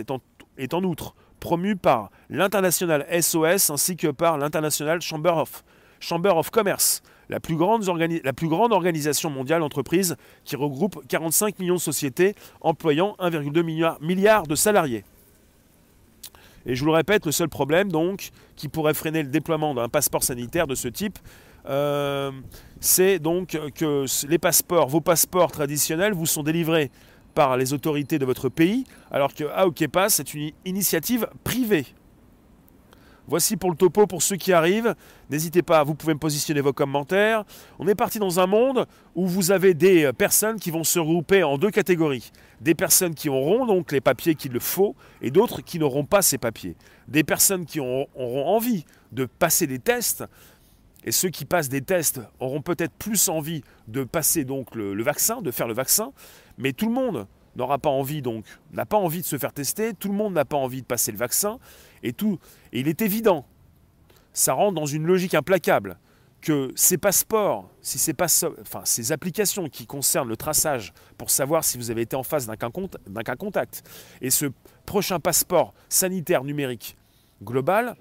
est 0.58 0.74
en, 0.74 0.84
outre 0.84 1.16
promu 1.40 1.76
par 1.76 2.12
l'international 2.30 3.06
SOS 3.22 3.70
ainsi 3.70 3.96
que 3.96 4.08
par 4.08 4.38
l'international 4.38 5.02
Chamber 5.02 5.36
of, 5.38 6.52
Commerce, 6.52 7.02
la 7.30 7.40
plus, 7.40 7.56
grande 7.56 7.86
la 8.24 8.34
plus 8.34 8.48
grande 8.48 8.74
organisation 8.74 9.30
mondiale 9.30 9.62
d'entreprises 9.62 10.16
qui 10.44 10.56
regroupe 10.56 11.06
45 11.08 11.60
millions 11.60 11.76
de 11.76 11.80
sociétés 11.80 12.36
employant 12.62 13.16
1,2 13.20 13.64
milliard, 13.64 14.02
milliard 14.02 14.48
de 14.48 14.56
salariés. 14.56 15.04
Et 16.66 16.76
je 16.76 16.82
vous 16.82 16.88
le 16.88 16.96
répète, 16.96 17.26
le 17.26 17.32
seul 17.32 17.50
problème 17.50 17.92
donc 17.92 18.30
qui 18.56 18.68
pourrait 18.68 18.94
freiner 18.94 19.24
le 19.24 19.30
déploiement 19.30 19.74
d'un 19.74 19.90
passeport 19.90 20.24
sanitaire 20.24 20.68
de 20.68 20.76
ce 20.76 20.88
type, 20.88 21.18
euh, 21.68 22.32
c'est 22.80 23.20
donc 23.20 23.58
que 23.76 24.06
les 24.28 24.38
passeports, 24.38 24.88
vos 24.88 25.02
passeports 25.02 25.52
traditionnels 25.52 26.14
vous 26.14 26.26
sont 26.26 26.44
délivrés 26.44 26.92
par 27.34 27.58
les 27.58 27.74
autorités 27.74 28.20
de 28.20 28.26
votre 28.26 28.50
pays, 28.50 28.84
alors 29.12 29.34
que 29.34 29.46
Aokepa, 29.46 30.10
c'est 30.10 30.34
une 30.34 30.52
initiative 30.66 31.28
privée. 31.44 31.86
Voici 33.28 33.56
pour 33.56 33.70
le 33.70 33.78
topo 33.78 34.08
pour 34.08 34.24
ceux 34.24 34.36
qui 34.36 34.52
arrivent. 34.52 34.96
N'hésitez 35.30 35.62
pas, 35.62 35.84
vous 35.84 35.96
pouvez 35.96 36.14
me 36.14 36.20
positionner 36.20 36.60
vos 36.60 36.74
commentaires. 36.74 37.46
On 37.80 37.88
est 37.88 37.96
parti 37.96 38.20
dans 38.20 38.40
un 38.40 38.48
monde 38.48 38.88
où 39.16 39.28
vous 39.28 39.52
avez 39.52 39.74
des 39.74 40.12
personnes 40.12 40.60
qui 40.60 40.72
vont 40.72 40.84
se 40.84 41.00
regrouper 41.00 41.44
en 41.44 41.58
deux 41.58 41.70
catégories. 41.70 42.32
Des 42.60 42.76
personnes 42.76 43.16
qui 43.16 43.30
auront 43.30 43.66
donc 43.66 43.92
les 43.92 44.02
papiers 44.02 44.36
qu'il 44.36 44.52
le 44.52 44.60
faut 44.60 44.96
et 45.22 45.32
d'autres 45.32 45.62
qui 45.62 45.80
n'auront 45.80 46.04
pas 46.04 46.22
ces 46.22 46.38
papiers. 46.38 46.76
Des 47.08 47.24
personnes 47.24 47.66
qui 47.66 47.80
auront, 47.80 48.08
envie 48.18 48.86
de 49.12 49.26
passer 49.26 49.68
des 49.68 49.80
tests 49.80 50.26
et 51.04 51.12
ceux 51.12 51.30
qui 51.30 51.46
passent 51.46 51.70
des 51.70 51.82
tests 51.82 52.22
auront 52.40 52.62
peut-être 52.62 52.94
plus 52.94 53.30
envie 53.30 53.64
de 53.88 54.04
passer 54.04 54.46
donc 54.46 54.76
le 54.76 55.04
vaccin, 55.04 55.42
de 55.42 55.52
faire 55.52 55.68
le 55.68 55.74
vaccin. 55.74 56.12
Mais 56.58 56.74
tout 56.74 56.86
le 56.86 56.94
monde 56.94 57.28
n'aura 57.56 57.80
pas 57.80 57.90
envie 57.90 58.22
donc, 58.22 58.46
n'a 58.72 58.86
pas 58.86 58.98
envie 58.98 59.22
de 59.22 59.26
se 59.26 59.38
faire 59.38 59.54
tester, 59.54 59.94
tout 59.94 60.08
le 60.08 60.14
monde 60.14 60.34
n'a 60.34 60.46
pas 60.46 60.58
envie 60.58 60.82
de 60.82 60.86
passer 60.86 61.12
le 61.12 61.18
vaccin, 61.18 61.60
et 62.04 62.14
tout. 62.14 62.40
Et 62.72 62.80
il 62.80 62.88
est 62.88 63.02
évident, 63.02 63.46
ça 64.34 64.54
rentre 64.54 64.76
dans 64.76 64.86
une 64.86 65.06
logique 65.06 65.34
implacable, 65.34 65.98
que 66.42 66.72
ces 66.76 66.98
passeports, 66.98 67.70
si 67.82 68.00
c'est 68.00 68.16
pas, 68.16 68.26
enfin, 68.62 68.82
ces 68.84 69.12
applications 69.12 69.70
qui 69.70 69.86
concernent 69.86 70.30
le 70.30 70.38
traçage 70.38 70.92
pour 71.18 71.30
savoir 71.30 71.64
si 71.64 71.78
vous 71.78 71.92
avez 71.92 72.02
été 72.02 72.16
en 72.16 72.24
face 72.24 72.48
d'un 72.48 72.56
cas, 72.56 73.36
contact, 73.36 73.84
et 74.22 74.32
ce 74.32 74.48
prochain 74.88 75.20
passeport 75.20 75.74
sanitaire 75.88 76.44
numérique 76.44 76.98
global, 77.44 77.96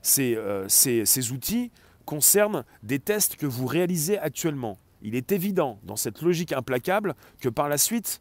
ces, 0.00 0.36
euh, 0.36 0.66
ces 0.68 1.32
outils 1.32 1.70
concernent 2.06 2.64
des 2.82 2.98
tests 2.98 3.36
que 3.36 3.44
vous 3.44 3.66
réalisez 3.66 4.18
actuellement 4.18 4.78
il 5.02 5.14
est 5.14 5.32
évident 5.32 5.78
dans 5.84 5.96
cette 5.96 6.22
logique 6.22 6.52
implacable 6.52 7.14
que 7.40 7.48
par 7.48 7.68
la 7.68 7.78
suite, 7.78 8.20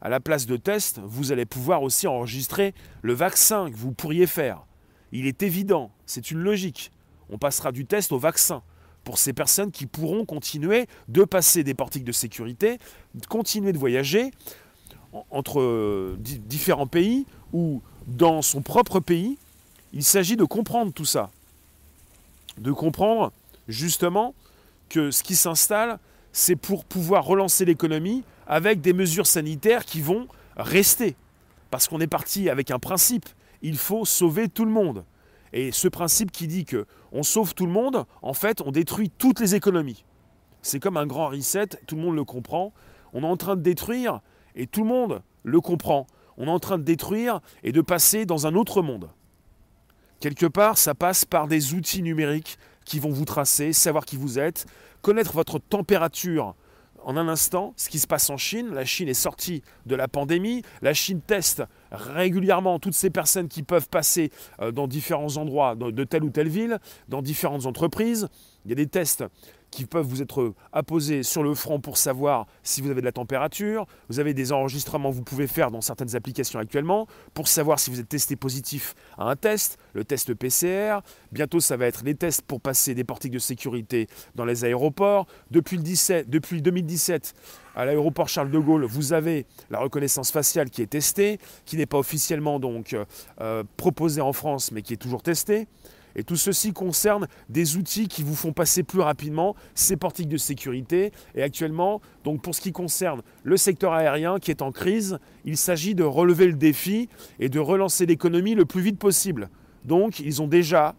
à 0.00 0.08
la 0.08 0.20
place 0.20 0.46
de 0.46 0.56
test, 0.56 1.00
vous 1.04 1.32
allez 1.32 1.46
pouvoir 1.46 1.82
aussi 1.82 2.06
enregistrer 2.06 2.74
le 3.02 3.12
vaccin 3.12 3.70
que 3.70 3.76
vous 3.76 3.92
pourriez 3.92 4.26
faire. 4.26 4.66
Il 5.12 5.26
est 5.26 5.42
évident, 5.42 5.92
c'est 6.06 6.30
une 6.30 6.40
logique. 6.40 6.90
On 7.30 7.38
passera 7.38 7.72
du 7.72 7.86
test 7.86 8.12
au 8.12 8.18
vaccin 8.18 8.62
pour 9.04 9.18
ces 9.18 9.32
personnes 9.32 9.70
qui 9.70 9.86
pourront 9.86 10.24
continuer 10.24 10.88
de 11.08 11.24
passer 11.24 11.62
des 11.62 11.74
portiques 11.74 12.04
de 12.04 12.12
sécurité, 12.12 12.78
continuer 13.28 13.72
de 13.72 13.78
voyager 13.78 14.30
entre 15.30 15.60
euh, 15.60 16.16
différents 16.18 16.86
pays 16.86 17.26
ou 17.52 17.80
dans 18.06 18.42
son 18.42 18.62
propre 18.62 18.98
pays. 18.98 19.38
Il 19.92 20.02
s'agit 20.02 20.36
de 20.36 20.44
comprendre 20.44 20.92
tout 20.92 21.04
ça. 21.04 21.30
De 22.58 22.72
comprendre 22.72 23.32
justement 23.68 24.34
que 24.88 25.10
ce 25.10 25.22
qui 25.22 25.36
s'installe, 25.36 25.98
c'est 26.32 26.56
pour 26.56 26.84
pouvoir 26.84 27.24
relancer 27.24 27.64
l'économie 27.64 28.24
avec 28.46 28.80
des 28.80 28.92
mesures 28.92 29.26
sanitaires 29.26 29.84
qui 29.84 30.00
vont 30.00 30.28
rester. 30.56 31.16
Parce 31.70 31.88
qu'on 31.88 32.00
est 32.00 32.06
parti 32.06 32.48
avec 32.48 32.70
un 32.70 32.78
principe, 32.78 33.28
il 33.62 33.76
faut 33.76 34.04
sauver 34.04 34.48
tout 34.48 34.64
le 34.64 34.70
monde. 34.70 35.04
Et 35.52 35.72
ce 35.72 35.88
principe 35.88 36.32
qui 36.32 36.46
dit 36.46 36.64
que 36.64 36.86
on 37.12 37.22
sauve 37.22 37.54
tout 37.54 37.66
le 37.66 37.72
monde, 37.72 38.04
en 38.22 38.34
fait, 38.34 38.60
on 38.60 38.72
détruit 38.72 39.10
toutes 39.10 39.40
les 39.40 39.54
économies. 39.54 40.04
C'est 40.62 40.80
comme 40.80 40.96
un 40.96 41.06
grand 41.06 41.28
reset, 41.28 41.68
tout 41.86 41.94
le 41.94 42.02
monde 42.02 42.16
le 42.16 42.24
comprend. 42.24 42.72
On 43.12 43.22
est 43.22 43.26
en 43.26 43.36
train 43.36 43.54
de 43.54 43.62
détruire 43.62 44.20
et 44.56 44.66
tout 44.66 44.82
le 44.82 44.88
monde 44.88 45.22
le 45.44 45.60
comprend. 45.60 46.06
on 46.36 46.46
est 46.46 46.50
en 46.50 46.58
train 46.58 46.78
de 46.78 46.82
détruire 46.82 47.40
et 47.62 47.70
de 47.70 47.80
passer 47.80 48.26
dans 48.26 48.46
un 48.46 48.54
autre 48.54 48.82
monde. 48.82 49.10
Quelque 50.24 50.46
part, 50.46 50.78
ça 50.78 50.94
passe 50.94 51.26
par 51.26 51.48
des 51.48 51.74
outils 51.74 52.00
numériques 52.00 52.56
qui 52.86 52.98
vont 52.98 53.10
vous 53.10 53.26
tracer, 53.26 53.74
savoir 53.74 54.06
qui 54.06 54.16
vous 54.16 54.38
êtes, 54.38 54.64
connaître 55.02 55.34
votre 55.34 55.58
température 55.58 56.54
en 57.02 57.18
un 57.18 57.28
instant 57.28 57.74
ce 57.76 57.90
qui 57.90 57.98
se 57.98 58.06
passe 58.06 58.30
en 58.30 58.38
Chine. 58.38 58.72
La 58.72 58.86
Chine 58.86 59.10
est 59.10 59.12
sortie 59.12 59.60
de 59.84 59.94
la 59.94 60.08
pandémie. 60.08 60.62
La 60.80 60.94
Chine 60.94 61.20
teste 61.20 61.62
régulièrement 61.92 62.78
toutes 62.78 62.94
ces 62.94 63.10
personnes 63.10 63.48
qui 63.48 63.62
peuvent 63.62 63.90
passer 63.90 64.30
euh, 64.62 64.72
dans 64.72 64.86
différents 64.86 65.36
endroits 65.36 65.74
de 65.74 66.04
telle 66.04 66.24
ou 66.24 66.30
telle 66.30 66.48
ville, 66.48 66.78
dans 67.10 67.20
différentes 67.20 67.66
entreprises. 67.66 68.28
Il 68.64 68.70
y 68.70 68.72
a 68.72 68.76
des 68.76 68.86
tests 68.86 69.24
qui 69.74 69.86
peuvent 69.86 70.06
vous 70.06 70.22
être 70.22 70.54
apposés 70.72 71.24
sur 71.24 71.42
le 71.42 71.52
front 71.54 71.80
pour 71.80 71.96
savoir 71.96 72.46
si 72.62 72.80
vous 72.80 72.90
avez 72.90 73.00
de 73.00 73.06
la 73.06 73.12
température. 73.12 73.86
Vous 74.08 74.20
avez 74.20 74.32
des 74.32 74.52
enregistrements 74.52 75.10
que 75.10 75.16
vous 75.16 75.24
pouvez 75.24 75.48
faire 75.48 75.72
dans 75.72 75.80
certaines 75.80 76.14
applications 76.14 76.60
actuellement 76.60 77.08
pour 77.34 77.48
savoir 77.48 77.80
si 77.80 77.90
vous 77.90 77.98
êtes 77.98 78.08
testé 78.08 78.36
positif 78.36 78.94
à 79.18 79.24
un 79.24 79.34
test, 79.34 79.78
le 79.92 80.04
test 80.04 80.32
PCR. 80.34 81.00
Bientôt, 81.32 81.58
ça 81.58 81.76
va 81.76 81.86
être 81.86 82.04
les 82.04 82.14
tests 82.14 82.42
pour 82.42 82.60
passer 82.60 82.94
des 82.94 83.02
portiques 83.02 83.32
de 83.32 83.40
sécurité 83.40 84.06
dans 84.36 84.44
les 84.44 84.64
aéroports. 84.64 85.26
Depuis, 85.50 85.76
le 85.76 85.82
17, 85.82 86.30
depuis 86.30 86.62
2017, 86.62 87.34
à 87.74 87.84
l'aéroport 87.84 88.28
Charles 88.28 88.52
de 88.52 88.58
Gaulle, 88.60 88.84
vous 88.84 89.12
avez 89.12 89.44
la 89.70 89.80
reconnaissance 89.80 90.30
faciale 90.30 90.70
qui 90.70 90.82
est 90.82 90.86
testée, 90.86 91.40
qui 91.64 91.76
n'est 91.76 91.86
pas 91.86 91.98
officiellement 91.98 92.60
donc 92.60 92.96
euh, 93.40 93.64
proposée 93.76 94.20
en 94.20 94.32
France, 94.32 94.70
mais 94.70 94.82
qui 94.82 94.92
est 94.92 94.98
toujours 94.98 95.22
testée. 95.22 95.66
Et 96.16 96.24
tout 96.24 96.36
ceci 96.36 96.72
concerne 96.72 97.26
des 97.48 97.76
outils 97.76 98.08
qui 98.08 98.22
vous 98.22 98.34
font 98.34 98.52
passer 98.52 98.82
plus 98.82 99.00
rapidement 99.00 99.54
ces 99.74 99.96
portiques 99.96 100.28
de 100.28 100.36
sécurité. 100.36 101.12
Et 101.34 101.42
actuellement, 101.42 102.00
donc 102.22 102.42
pour 102.42 102.54
ce 102.54 102.60
qui 102.60 102.72
concerne 102.72 103.22
le 103.42 103.56
secteur 103.56 103.92
aérien 103.92 104.38
qui 104.38 104.50
est 104.50 104.62
en 104.62 104.72
crise, 104.72 105.18
il 105.44 105.56
s'agit 105.56 105.94
de 105.94 106.04
relever 106.04 106.46
le 106.46 106.54
défi 106.54 107.08
et 107.40 107.48
de 107.48 107.58
relancer 107.58 108.06
l'économie 108.06 108.54
le 108.54 108.64
plus 108.64 108.82
vite 108.82 108.98
possible. 108.98 109.50
Donc 109.84 110.20
ils 110.20 110.40
ont 110.40 110.48
déjà, 110.48 110.94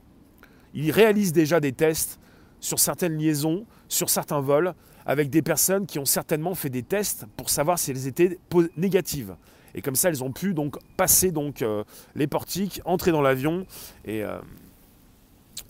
ils 0.74 0.92
réalisent 0.92 1.34
déjà 1.34 1.60
des 1.60 1.72
tests 1.72 2.20
sur 2.60 2.80
certaines 2.80 3.18
liaisons, 3.18 3.66
sur 3.88 4.10
certains 4.10 4.42
vols, 4.42 4.74
avec 5.06 5.30
des 5.30 5.42
personnes 5.42 5.86
qui 5.86 6.00
ont 6.00 6.06
certainement 6.06 6.56
fait 6.56 6.70
des 6.70 6.84
tests 6.84 7.26
pour 7.38 7.50
savoir 7.50 7.78
si 7.78 7.92
elles 7.92 8.08
étaient 8.08 8.40
négatives. 8.76 9.36
Et 9.76 9.82
comme 9.82 9.96
ça, 9.96 10.10
elles 10.10 10.24
ont 10.24 10.32
pu 10.32 10.54
donc 10.54 10.78
passer 10.96 11.32
donc 11.32 11.62
euh, 11.62 11.84
les 12.16 12.28
portiques, 12.28 12.82
entrer 12.86 13.12
dans 13.12 13.22
l'avion 13.22 13.66
et 14.06 14.24
euh, 14.24 14.40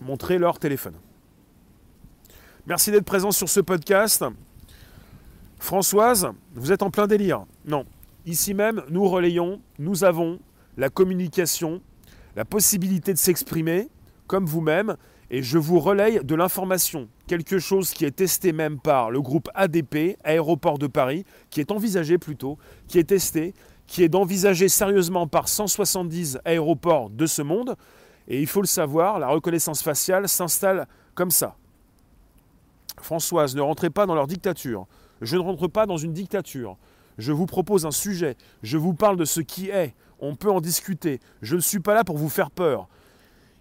montrer 0.00 0.38
leur 0.38 0.58
téléphone. 0.58 0.94
Merci 2.66 2.90
d'être 2.90 3.04
présent 3.04 3.30
sur 3.30 3.48
ce 3.48 3.60
podcast. 3.60 4.24
Françoise, 5.58 6.28
vous 6.54 6.72
êtes 6.72 6.82
en 6.82 6.90
plein 6.90 7.06
délire. 7.06 7.44
Non, 7.64 7.84
ici 8.24 8.54
même, 8.54 8.82
nous 8.90 9.08
relayons, 9.08 9.60
nous 9.78 10.04
avons 10.04 10.38
la 10.76 10.88
communication, 10.88 11.80
la 12.34 12.44
possibilité 12.44 13.12
de 13.12 13.18
s'exprimer 13.18 13.88
comme 14.26 14.46
vous-même, 14.46 14.96
et 15.30 15.42
je 15.42 15.58
vous 15.58 15.80
relaye 15.80 16.20
de 16.22 16.34
l'information, 16.34 17.08
quelque 17.26 17.58
chose 17.58 17.90
qui 17.90 18.04
est 18.04 18.12
testé 18.12 18.52
même 18.52 18.78
par 18.78 19.10
le 19.10 19.20
groupe 19.20 19.48
ADP, 19.54 20.16
Aéroport 20.22 20.78
de 20.78 20.86
Paris, 20.86 21.24
qui 21.50 21.60
est 21.60 21.72
envisagé 21.72 22.18
plutôt, 22.18 22.58
qui 22.86 22.98
est 22.98 23.04
testé, 23.04 23.54
qui 23.86 24.02
est 24.02 24.14
envisagé 24.14 24.68
sérieusement 24.68 25.26
par 25.26 25.48
170 25.48 26.38
aéroports 26.44 27.10
de 27.10 27.26
ce 27.26 27.42
monde, 27.42 27.76
et 28.28 28.40
il 28.40 28.46
faut 28.46 28.60
le 28.60 28.66
savoir, 28.66 29.18
la 29.18 29.28
reconnaissance 29.28 29.82
faciale 29.82 30.28
s'installe 30.28 30.86
comme 31.14 31.30
ça. 31.30 31.56
Françoise, 33.00 33.54
ne 33.54 33.60
rentrez 33.60 33.90
pas 33.90 34.06
dans 34.06 34.14
leur 34.14 34.26
dictature. 34.26 34.86
Je 35.20 35.36
ne 35.36 35.42
rentre 35.42 35.68
pas 35.68 35.86
dans 35.86 35.96
une 35.96 36.12
dictature. 36.12 36.76
Je 37.18 37.32
vous 37.32 37.46
propose 37.46 37.86
un 37.86 37.90
sujet. 37.90 38.36
Je 38.62 38.76
vous 38.76 38.94
parle 38.94 39.16
de 39.16 39.24
ce 39.24 39.40
qui 39.40 39.70
est. 39.70 39.94
On 40.18 40.34
peut 40.34 40.50
en 40.50 40.60
discuter. 40.60 41.20
Je 41.42 41.56
ne 41.56 41.60
suis 41.60 41.80
pas 41.80 41.94
là 41.94 42.04
pour 42.04 42.18
vous 42.18 42.28
faire 42.28 42.50
peur. 42.50 42.88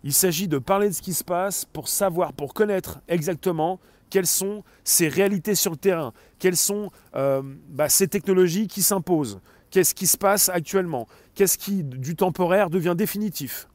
Il 0.03 0.13
s'agit 0.13 0.47
de 0.47 0.57
parler 0.57 0.89
de 0.89 0.93
ce 0.93 1.01
qui 1.01 1.13
se 1.13 1.23
passe 1.23 1.65
pour 1.65 1.87
savoir, 1.87 2.33
pour 2.33 2.53
connaître 2.53 2.99
exactement 3.07 3.79
quelles 4.09 4.27
sont 4.27 4.63
ces 4.83 5.07
réalités 5.07 5.55
sur 5.55 5.71
le 5.71 5.77
terrain, 5.77 6.13
quelles 6.37 6.57
sont 6.57 6.91
euh, 7.15 7.41
bah, 7.69 7.89
ces 7.89 8.07
technologies 8.07 8.67
qui 8.67 8.83
s'imposent, 8.83 9.39
qu'est-ce 9.71 9.95
qui 9.95 10.05
se 10.05 10.15
passe 10.15 10.47
actuellement, 10.49 11.07
qu'est-ce 11.33 11.57
qui 11.57 11.83
du 11.83 12.15
temporaire 12.15 12.69
devient 12.69 12.93
définitif? 12.95 13.67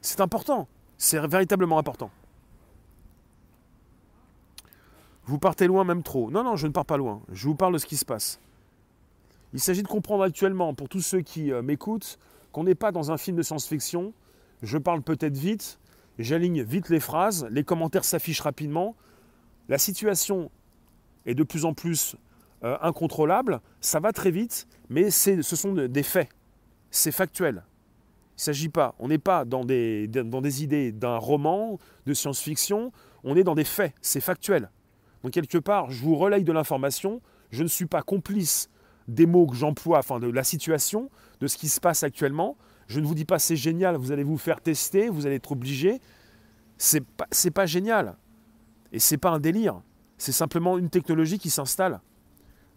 C'est 0.00 0.20
important. 0.20 0.68
C'est 0.96 1.24
véritablement 1.26 1.78
important. 1.78 2.10
Vous 5.24 5.38
partez 5.38 5.66
loin 5.66 5.84
même 5.84 6.02
trop. 6.02 6.30
Non, 6.30 6.42
non, 6.42 6.56
je 6.56 6.66
ne 6.66 6.72
pars 6.72 6.86
pas 6.86 6.96
loin. 6.96 7.20
Je 7.30 7.46
vous 7.46 7.54
parle 7.54 7.74
de 7.74 7.78
ce 7.78 7.86
qui 7.86 7.96
se 7.96 8.04
passe. 8.04 8.40
Il 9.52 9.60
s'agit 9.60 9.82
de 9.82 9.88
comprendre 9.88 10.22
actuellement, 10.24 10.74
pour 10.74 10.88
tous 10.88 11.00
ceux 11.00 11.20
qui 11.20 11.52
euh, 11.52 11.62
m'écoutent, 11.62 12.18
qu'on 12.52 12.64
n'est 12.64 12.74
pas 12.74 12.92
dans 12.92 13.10
un 13.10 13.16
film 13.16 13.36
de 13.36 13.42
science-fiction. 13.42 14.12
Je 14.62 14.78
parle 14.78 15.02
peut-être 15.02 15.36
vite, 15.36 15.78
j'aligne 16.18 16.62
vite 16.62 16.88
les 16.88 17.00
phrases, 17.00 17.46
les 17.50 17.64
commentaires 17.64 18.04
s'affichent 18.04 18.40
rapidement. 18.40 18.96
La 19.68 19.78
situation 19.78 20.50
est 21.26 21.34
de 21.34 21.42
plus 21.42 21.64
en 21.64 21.74
plus 21.74 22.16
euh, 22.64 22.76
incontrôlable, 22.80 23.60
ça 23.80 24.00
va 24.00 24.12
très 24.12 24.30
vite, 24.30 24.66
mais 24.88 25.10
ce 25.10 25.42
sont 25.42 25.74
des 25.74 26.02
faits, 26.02 26.28
c'est 26.90 27.12
factuel. 27.12 27.62
Il 28.38 28.42
ne 28.42 28.44
s'agit 28.44 28.68
pas, 28.68 28.94
on 29.00 29.08
n'est 29.08 29.18
pas 29.18 29.44
dans 29.44 29.64
des, 29.64 30.08
idées 30.62 30.92
d'un 30.92 31.16
roman, 31.16 31.76
de 32.06 32.14
science-fiction, 32.14 32.92
on 33.24 33.34
est 33.34 33.42
dans 33.42 33.56
des 33.56 33.64
faits, 33.64 33.92
c'est 34.00 34.20
factuel. 34.20 34.70
Donc 35.24 35.32
quelque 35.32 35.58
part, 35.58 35.90
je 35.90 36.00
vous 36.04 36.14
relaye 36.14 36.44
de 36.44 36.52
l'information, 36.52 37.20
je 37.50 37.64
ne 37.64 37.68
suis 37.68 37.86
pas 37.86 38.00
complice 38.02 38.70
des 39.08 39.26
mots 39.26 39.48
que 39.48 39.56
j'emploie, 39.56 39.98
enfin 39.98 40.20
de 40.20 40.30
la 40.30 40.44
situation, 40.44 41.10
de 41.40 41.48
ce 41.48 41.56
qui 41.56 41.68
se 41.68 41.80
passe 41.80 42.04
actuellement. 42.04 42.56
Je 42.86 43.00
ne 43.00 43.06
vous 43.06 43.16
dis 43.16 43.24
pas 43.24 43.40
c'est 43.40 43.56
génial, 43.56 43.96
vous 43.96 44.12
allez 44.12 44.22
vous 44.22 44.38
faire 44.38 44.60
tester, 44.60 45.08
vous 45.08 45.26
allez 45.26 45.36
être 45.36 45.50
obligé. 45.50 46.00
C'est 46.76 47.04
pas, 47.04 47.26
pas 47.52 47.66
génial. 47.66 48.16
Et 48.92 49.00
c'est 49.00 49.18
pas 49.18 49.30
un 49.30 49.40
délire. 49.40 49.82
C'est 50.16 50.30
simplement 50.30 50.78
une 50.78 50.90
technologie 50.90 51.40
qui 51.40 51.50
s'installe 51.50 52.00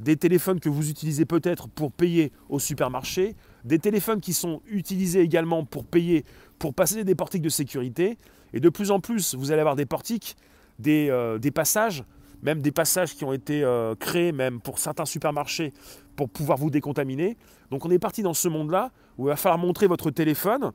des 0.02 0.17
téléphones 0.17 0.60
que 0.60 0.69
vous 0.69 0.89
utilisez 0.89 1.26
peut-être 1.26 1.69
pour 1.69 1.91
payer 1.91 2.32
au 2.50 2.58
supermarché, 2.58 3.36
des 3.63 3.80
téléphones 3.80 4.21
qui 4.21 4.34
sont 4.34 4.62
utilisés 4.67 5.21
également 5.21 5.65
pour 5.65 5.86
payer, 5.86 6.26
pour 6.60 6.74
passer 6.74 7.04
des 7.04 7.15
portiques 7.15 7.41
de 7.41 7.50
sécurité. 7.50 8.17
Et 8.54 8.60
de 8.60 8.69
plus 8.69 8.91
en 8.91 9.00
plus, 9.00 9.36
vous 9.36 9.52
allez 9.52 9.62
avoir 9.62 9.76
des 9.76 9.86
portiques, 9.86 10.36
des, 10.80 11.10
euh, 11.10 11.39
passages, 11.54 12.04
même 12.41 12.62
des 12.62 12.71
passages 12.71 13.15
qui 13.15 13.24
ont 13.24 13.34
été 13.34 13.63
euh, 13.63 13.95
créés 13.95 14.32
même 14.32 14.60
pour 14.60 14.80
certains 14.80 15.06
supermarchés 15.06 15.74
pour 16.15 16.30
pouvoir 16.30 16.58
vous 16.58 16.69
décontaminer. 16.69 17.38
Donc 17.69 17.86
on 17.86 17.91
est 17.91 18.00
parti 18.00 18.24
dans 18.24 18.34
ce 18.34 18.47
monde-là 18.47 18.91
où 19.17 19.26
il 19.26 19.30
va 19.30 19.36
falloir 19.36 19.58
montrer 19.58 19.88
votre 19.88 20.12
téléphone 20.12 20.71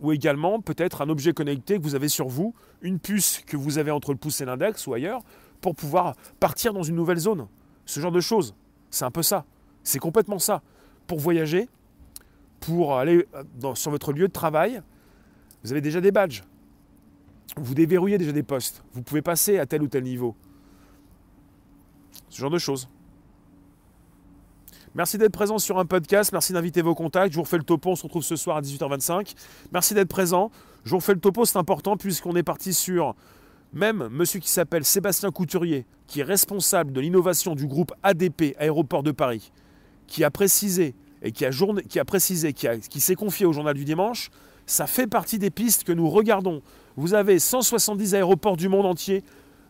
ou 0.00 0.12
également 0.12 0.60
peut-être 0.60 1.02
un 1.02 1.08
objet 1.08 1.32
connecté 1.32 1.78
que 1.78 1.82
vous 1.82 1.94
avez 1.94 2.08
sur 2.08 2.28
vous, 2.28 2.54
une 2.82 2.98
puce 2.98 3.42
que 3.46 3.56
vous 3.56 3.78
avez 3.78 3.90
entre 3.90 4.12
le 4.12 4.18
pouce 4.18 4.40
et 4.40 4.44
l'index 4.44 4.86
ou 4.86 4.94
ailleurs, 4.94 5.22
pour 5.60 5.74
pouvoir 5.74 6.14
partir 6.40 6.72
dans 6.72 6.82
une 6.82 6.96
nouvelle 6.96 7.18
zone. 7.18 7.46
Ce 7.86 8.00
genre 8.00 8.12
de 8.12 8.20
choses. 8.20 8.54
C'est 8.90 9.04
un 9.04 9.10
peu 9.10 9.22
ça. 9.22 9.44
C'est 9.82 9.98
complètement 9.98 10.38
ça. 10.38 10.62
Pour 11.06 11.18
voyager, 11.18 11.68
pour 12.60 12.96
aller 12.96 13.26
euh, 13.34 13.74
sur 13.74 13.90
votre 13.90 14.12
lieu 14.12 14.28
de 14.28 14.32
travail, 14.32 14.82
vous 15.62 15.72
avez 15.72 15.80
déjà 15.80 16.00
des 16.00 16.12
badges. 16.12 16.42
Vous 17.56 17.74
déverrouillez 17.74 18.18
déjà 18.18 18.32
des 18.32 18.42
postes. 18.42 18.82
Vous 18.92 19.02
pouvez 19.02 19.22
passer 19.22 19.58
à 19.58 19.66
tel 19.66 19.82
ou 19.82 19.88
tel 19.88 20.02
niveau. 20.02 20.34
Ce 22.28 22.40
genre 22.40 22.50
de 22.50 22.58
choses. 22.58 22.88
Merci 24.94 25.18
d'être 25.18 25.32
présent 25.32 25.58
sur 25.58 25.78
un 25.78 25.86
podcast. 25.86 26.32
Merci 26.32 26.52
d'inviter 26.52 26.80
vos 26.80 26.94
contacts. 26.94 27.32
Je 27.32 27.36
vous 27.36 27.42
refais 27.42 27.58
le 27.58 27.64
topo. 27.64 27.90
On 27.90 27.96
se 27.96 28.04
retrouve 28.04 28.22
ce 28.22 28.36
soir 28.36 28.56
à 28.56 28.60
18h25. 28.60 29.34
Merci 29.72 29.94
d'être 29.94 30.08
présent. 30.08 30.50
Je 30.84 30.90
vous 30.90 30.98
refais 30.98 31.14
le 31.14 31.20
topo. 31.20 31.44
C'est 31.44 31.58
important 31.58 31.96
puisqu'on 31.96 32.36
est 32.36 32.42
parti 32.42 32.72
sur 32.72 33.14
même 33.74 34.08
monsieur 34.08 34.38
qui 34.38 34.48
s'appelle 34.48 34.84
Sébastien 34.84 35.32
Couturier, 35.32 35.84
qui 36.06 36.20
est 36.20 36.24
responsable 36.24 36.92
de 36.92 37.00
l'innovation 37.00 37.56
du 37.56 37.66
groupe 37.66 37.92
ADP 38.04 38.54
Aéroport 38.58 39.02
de 39.02 39.10
Paris, 39.10 39.50
qui 40.06 40.24
a 40.24 40.30
précisé 40.30 40.94
et 41.22 41.32
qui 41.32 41.44
a, 41.44 41.50
qui 41.88 41.98
a 41.98 42.04
précisé, 42.04 42.52
qui, 42.52 42.66
qui 42.90 43.00
s'est 43.00 43.14
confié 43.14 43.46
au 43.46 43.52
journal 43.52 43.74
du 43.74 43.84
dimanche, 43.84 44.30
ça 44.66 44.86
fait 44.86 45.06
partie 45.06 45.38
des 45.38 45.50
pistes 45.50 45.84
que 45.84 45.92
nous 45.92 46.08
regardons. 46.08 46.62
Vous 46.96 47.14
avez 47.14 47.38
170 47.38 48.14
aéroports 48.14 48.56
du 48.56 48.68
monde 48.68 48.86
entier, 48.86 49.22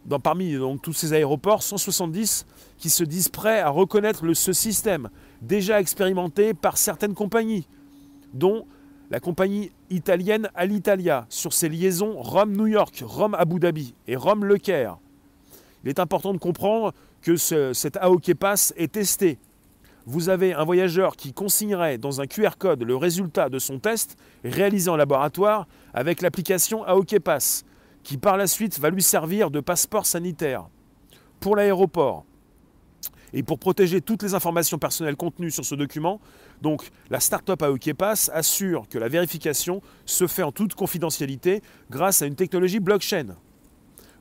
dans, 0.05 0.21
parmi 0.21 0.55
donc, 0.55 0.83
tous 0.83 0.93
ces 0.93 1.13
aéroports, 1.13 1.63
170 1.63 2.47
qui 2.79 2.91
se 2.91 3.05
disent 3.05 3.29
prêts 3.29 3.61
à 3.61 3.71
reconnaître 3.71 4.25
le, 4.25 4.35
ce 4.35 4.53
système, 4.53 5.09
déjà 5.41 5.81
expérimenté 5.81 6.55
par 6.55 6.77
certaines 6.77 7.15
compagnies, 7.15 7.67
dont 8.35 8.67
la 9.11 9.21
compagnie 9.21 9.71
italienne 9.91 10.51
Alitalia 10.55 11.27
sur 11.29 11.53
ses 11.53 11.69
liaisons 11.69 12.21
Rome-New 12.21 12.67
York, 12.67 13.03
Rome-Abu 13.07 13.61
Dhabi 13.61 13.95
et 14.09 14.17
Rome-Le 14.17 14.59
Caire. 14.59 14.99
Il 15.85 15.91
est 15.91 15.99
important 15.99 16.33
de 16.33 16.39
comprendre 16.39 16.93
que 17.23 17.37
cet 17.37 17.97
AOK 17.97 18.35
Pass 18.35 18.73
est 18.77 18.93
testé. 18.93 19.39
Vous 20.07 20.29
avez 20.29 20.53
un 20.53 20.65
voyageur 20.65 21.17
qui 21.17 21.33
consignerait 21.33 21.97
dans 21.97 22.21
un 22.21 22.27
QR 22.27 22.57
code 22.59 22.83
le 22.83 22.95
résultat 22.95 23.49
de 23.49 23.59
son 23.59 23.79
test 23.79 24.19
réalisé 24.45 24.91
en 24.91 24.97
laboratoire 24.97 25.67
avec 25.95 26.21
l'application 26.21 26.85
AOK 26.85 27.21
Pass, 27.21 27.65
qui 28.03 28.19
par 28.19 28.37
la 28.37 28.47
suite 28.47 28.79
va 28.79 28.91
lui 28.91 29.03
servir 29.03 29.51
de 29.51 29.61
passeport 29.61 30.05
sanitaire 30.05 30.69
pour 31.41 31.57
l'aéroport. 31.57 32.25
et 33.33 33.43
pour 33.43 33.59
protéger 33.59 34.01
toutes 34.01 34.23
les 34.23 34.35
informations 34.35 34.79
personnelles 34.79 35.17
contenues 35.17 35.51
sur 35.51 35.65
ce 35.65 35.75
document, 35.75 36.21
donc 36.63 36.89
la 37.11 37.19
startup 37.19 37.61
AOK 37.61 37.95
Pass 37.95 38.31
assure 38.33 38.89
que 38.89 38.99
la 38.99 39.09
vérification 39.09 39.83
se 40.05 40.27
fait 40.27 40.45
en 40.45 40.53
toute 40.53 40.75
confidentialité 40.75 41.61
grâce 41.91 42.23
à 42.23 42.27
une 42.27 42.37
technologie 42.37 42.79
blockchain. 42.79 43.37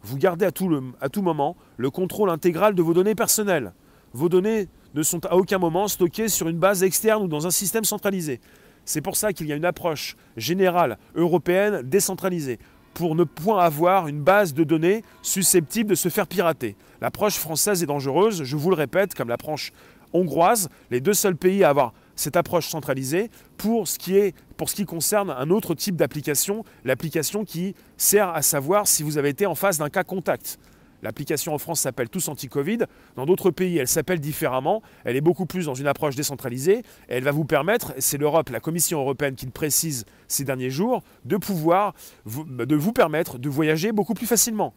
Vous 0.01 0.17
gardez 0.17 0.45
à 0.45 0.51
tout, 0.51 0.69
à 0.99 1.09
tout 1.09 1.21
moment 1.21 1.55
le 1.77 1.91
contrôle 1.91 2.29
intégral 2.29 2.73
de 2.73 2.81
vos 2.81 2.93
données 2.93 3.15
personnelles. 3.15 3.73
Vos 4.13 4.29
données 4.29 4.67
ne 4.93 5.03
sont 5.03 5.25
à 5.25 5.35
aucun 5.35 5.57
moment 5.57 5.87
stockées 5.87 6.27
sur 6.27 6.47
une 6.47 6.57
base 6.57 6.83
externe 6.83 7.23
ou 7.23 7.27
dans 7.27 7.47
un 7.47 7.51
système 7.51 7.83
centralisé. 7.83 8.39
C'est 8.85 9.01
pour 9.01 9.15
ça 9.15 9.33
qu'il 9.33 9.47
y 9.47 9.53
a 9.53 9.55
une 9.55 9.65
approche 9.65 10.15
générale 10.37 10.97
européenne 11.15 11.81
décentralisée 11.83 12.59
pour 12.93 13.15
ne 13.15 13.23
point 13.23 13.63
avoir 13.63 14.07
une 14.07 14.21
base 14.21 14.53
de 14.53 14.63
données 14.63 15.03
susceptible 15.21 15.89
de 15.89 15.95
se 15.95 16.09
faire 16.09 16.27
pirater. 16.27 16.75
L'approche 17.01 17.35
française 17.35 17.81
est 17.81 17.87
dangereuse, 17.87 18.43
je 18.43 18.55
vous 18.55 18.69
le 18.69 18.75
répète, 18.75 19.15
comme 19.15 19.29
l'approche 19.29 19.71
hongroise, 20.13 20.69
les 20.91 21.01
deux 21.01 21.13
seuls 21.13 21.35
pays 21.35 21.63
à 21.63 21.69
avoir 21.69 21.93
cette 22.15 22.37
approche 22.37 22.67
centralisée 22.67 23.31
pour 23.57 23.87
ce 23.87 23.97
qui, 23.97 24.33
pour 24.57 24.69
ce 24.69 24.75
qui 24.75 24.85
concerne 24.85 25.31
un 25.31 25.49
autre 25.49 25.73
type 25.73 25.95
d'application, 25.95 26.63
l'application 26.85 27.43
qui 27.43 27.73
sert 27.97 28.29
à 28.29 28.43
savoir 28.43 28.87
si 28.87 29.01
vous 29.01 29.17
avez 29.17 29.29
été 29.29 29.47
en 29.47 29.55
face 29.55 29.79
d'un 29.79 29.89
cas 29.89 30.03
contact. 30.03 30.59
L'application 31.03 31.53
en 31.53 31.57
France 31.57 31.81
s'appelle 31.81 32.09
Tous 32.09 32.29
Anti-Covid. 32.29 32.79
Dans 33.17 33.25
d'autres 33.25 33.51
pays, 33.51 33.77
elle 33.77 33.89
s'appelle 33.89 34.21
différemment. 34.21 34.81
Elle 35.03 35.17
est 35.17 35.21
beaucoup 35.21 35.45
plus 35.45 35.65
dans 35.65 35.73
une 35.73 35.85
approche 35.85 36.15
décentralisée. 36.15 36.81
Elle 37.09 37.23
va 37.23 37.31
vous 37.31 37.43
permettre, 37.43 37.93
c'est 37.99 38.17
l'Europe, 38.17 38.49
la 38.49 38.61
Commission 38.61 39.01
européenne 39.01 39.35
qui 39.35 39.45
le 39.45 39.51
précise 39.51 40.05
ces 40.29 40.45
derniers 40.45 40.69
jours, 40.69 41.03
de 41.25 41.35
pouvoir 41.35 41.93
vous, 42.23 42.45
de 42.45 42.75
vous 42.75 42.93
permettre 42.93 43.37
de 43.37 43.49
voyager 43.49 43.91
beaucoup 43.91 44.13
plus 44.13 44.25
facilement. 44.25 44.73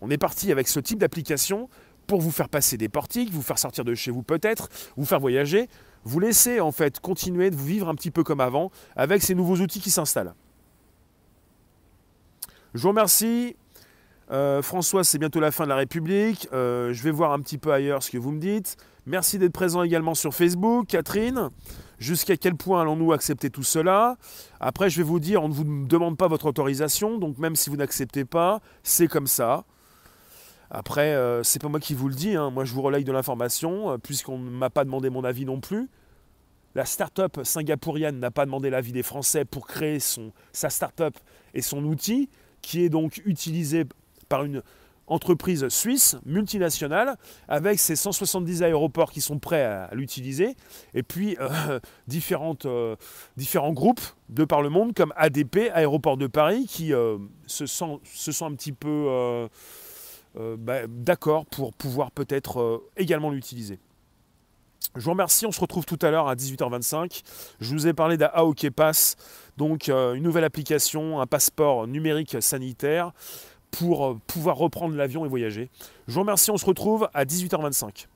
On 0.00 0.10
est 0.10 0.18
parti 0.18 0.50
avec 0.50 0.66
ce 0.66 0.80
type 0.80 0.98
d'application 0.98 1.68
pour 2.08 2.20
vous 2.20 2.32
faire 2.32 2.48
passer 2.48 2.76
des 2.76 2.88
portiques, 2.88 3.30
vous 3.30 3.42
faire 3.42 3.60
sortir 3.60 3.84
de 3.84 3.94
chez 3.94 4.10
vous 4.10 4.24
peut-être, 4.24 4.68
vous 4.96 5.04
faire 5.04 5.20
voyager, 5.20 5.68
vous 6.02 6.18
laisser 6.18 6.58
en 6.58 6.72
fait 6.72 6.98
continuer 6.98 7.50
de 7.50 7.56
vous 7.56 7.66
vivre 7.66 7.88
un 7.88 7.94
petit 7.94 8.10
peu 8.10 8.24
comme 8.24 8.40
avant 8.40 8.72
avec 8.96 9.22
ces 9.22 9.36
nouveaux 9.36 9.58
outils 9.58 9.80
qui 9.80 9.90
s'installent. 9.90 10.34
Je 12.74 12.82
vous 12.82 12.88
remercie. 12.88 13.56
Euh, 14.30 14.60
François, 14.60 15.04
c'est 15.04 15.18
bientôt 15.18 15.40
la 15.40 15.50
fin 15.50 15.64
de 15.64 15.70
la 15.70 15.76
République. 15.76 16.48
Euh, 16.52 16.92
je 16.92 17.02
vais 17.02 17.10
voir 17.10 17.32
un 17.32 17.40
petit 17.40 17.58
peu 17.58 17.72
ailleurs 17.72 18.02
ce 18.02 18.10
que 18.10 18.18
vous 18.18 18.30
me 18.30 18.40
dites. 18.40 18.76
Merci 19.06 19.38
d'être 19.38 19.52
présent 19.52 19.82
également 19.82 20.14
sur 20.14 20.34
Facebook, 20.34 20.86
Catherine. 20.88 21.48
Jusqu'à 21.98 22.36
quel 22.36 22.54
point 22.54 22.82
allons-nous 22.82 23.12
accepter 23.12 23.48
tout 23.48 23.62
cela? 23.62 24.16
Après, 24.60 24.90
je 24.90 24.98
vais 24.98 25.02
vous 25.02 25.18
dire, 25.18 25.42
on 25.42 25.48
ne 25.48 25.54
vous 25.54 25.86
demande 25.86 26.18
pas 26.18 26.28
votre 26.28 26.46
autorisation, 26.46 27.18
donc 27.18 27.38
même 27.38 27.56
si 27.56 27.70
vous 27.70 27.76
n'acceptez 27.76 28.24
pas, 28.24 28.60
c'est 28.82 29.08
comme 29.08 29.26
ça. 29.26 29.64
Après, 30.70 31.14
euh, 31.14 31.42
c'est 31.42 31.60
pas 31.60 31.68
moi 31.68 31.80
qui 31.80 31.94
vous 31.94 32.08
le 32.08 32.14
dis, 32.14 32.36
hein. 32.36 32.50
moi 32.50 32.66
je 32.66 32.74
vous 32.74 32.82
relaye 32.82 33.04
de 33.04 33.12
l'information, 33.12 33.98
puisqu'on 33.98 34.38
ne 34.38 34.50
m'a 34.50 34.68
pas 34.68 34.84
demandé 34.84 35.08
mon 35.08 35.24
avis 35.24 35.46
non 35.46 35.58
plus. 35.58 35.88
La 36.74 36.84
start-up 36.84 37.40
singapourienne 37.42 38.20
n'a 38.20 38.30
pas 38.30 38.44
demandé 38.44 38.68
l'avis 38.68 38.92
des 38.92 39.02
Français 39.02 39.46
pour 39.46 39.66
créer 39.66 39.98
son, 39.98 40.32
sa 40.52 40.68
start-up 40.68 41.14
et 41.54 41.62
son 41.62 41.82
outil, 41.84 42.28
qui 42.60 42.84
est 42.84 42.90
donc 42.90 43.22
utilisé 43.24 43.86
par 44.28 44.44
une 44.44 44.62
entreprise 45.08 45.68
suisse 45.68 46.16
multinationale 46.24 47.16
avec 47.48 47.78
ses 47.78 47.96
170 47.96 48.62
aéroports 48.62 49.10
qui 49.10 49.20
sont 49.20 49.38
prêts 49.38 49.64
à, 49.64 49.88
l'utiliser 49.92 50.54
et 50.94 51.02
puis 51.02 51.36
euh, 51.40 51.48
euh, 52.64 52.96
différents 53.36 53.72
groupes 53.72 54.00
de 54.28 54.44
par 54.44 54.62
le 54.62 54.68
monde 54.68 54.94
comme 54.94 55.12
ADP, 55.16 55.70
Aéroport 55.72 56.16
de 56.16 56.26
Paris, 56.26 56.66
qui 56.68 56.92
euh, 56.92 57.18
se, 57.46 57.66
sent, 57.66 57.98
se 58.04 58.32
sent 58.32 58.44
un 58.44 58.54
petit 58.54 58.72
peu 58.72 59.48
bah, 60.58 60.86
d'accord 60.86 61.46
pour 61.46 61.72
pouvoir 61.72 62.10
peut-être 62.10 62.82
également 62.96 63.30
l'utiliser. 63.30 63.80
Je 64.94 65.04
vous 65.04 65.10
remercie, 65.10 65.46
on 65.46 65.52
se 65.52 65.60
retrouve 65.60 65.84
tout 65.84 65.98
à 66.02 66.10
l'heure 66.10 66.28
à 66.28 66.34
18h25. 66.34 67.22
Je 67.60 67.72
vous 67.72 67.86
ai 67.86 67.92
parlé 67.92 68.16
d'AOK 68.16 68.70
Pass, 68.70 69.16
donc 69.56 69.88
une 69.88 70.22
nouvelle 70.22 70.44
application, 70.44 71.20
un 71.20 71.26
passeport 71.26 71.86
numérique 71.86 72.36
sanitaire 72.40 73.12
pour 73.70 74.06
euh, 74.06 74.20
pouvoir 74.26 74.56
reprendre 74.56 74.94
l'avion 74.94 75.24
et 75.24 75.28
voyager. 75.28 75.70
Je 76.06 76.14
vous 76.14 76.20
remercie, 76.20 76.50
on 76.50 76.56
se 76.56 76.66
retrouve 76.66 77.08
à 77.14 77.24
18h25 77.24 78.06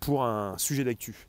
pour 0.00 0.24
un 0.24 0.56
sujet 0.58 0.84
d'actu. 0.84 1.26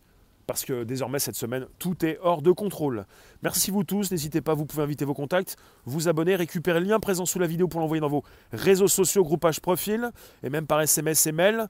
Parce 0.47 0.65
que 0.65 0.83
désormais, 0.83 1.19
cette 1.19 1.35
semaine, 1.35 1.67
tout 1.79 2.05
est 2.05 2.17
hors 2.21 2.41
de 2.41 2.51
contrôle. 2.51 3.05
Merci 3.43 3.71
vous 3.71 3.83
tous, 3.83 4.11
n'hésitez 4.11 4.41
pas, 4.41 4.53
vous 4.53 4.65
pouvez 4.65 4.83
inviter 4.83 5.05
vos 5.05 5.13
contacts, 5.13 5.55
vous 5.85 6.09
abonner, 6.09 6.35
récupérer 6.35 6.79
le 6.79 6.87
lien 6.87 6.99
présent 6.99 7.25
sous 7.25 7.39
la 7.39 7.47
vidéo 7.47 7.67
pour 7.67 7.79
l'envoyer 7.79 8.01
dans 8.01 8.09
vos 8.09 8.23
réseaux 8.51 8.87
sociaux, 8.87 9.23
groupages 9.23 9.61
profil, 9.61 10.11
et 10.43 10.49
même 10.49 10.67
par 10.67 10.81
SMS 10.81 11.25
et 11.27 11.31
mail. 11.31 11.67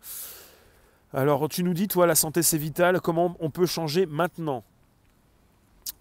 Alors, 1.14 1.50
tu 1.50 1.64
nous 1.64 1.74
dis, 1.74 1.88
toi, 1.88 2.08
la 2.08 2.16
santé 2.16 2.42
c'est 2.42 2.58
vital, 2.58 3.02
comment 3.02 3.36
on 3.40 3.50
peut 3.50 3.66
changer 3.66 4.06
maintenant? 4.06 4.64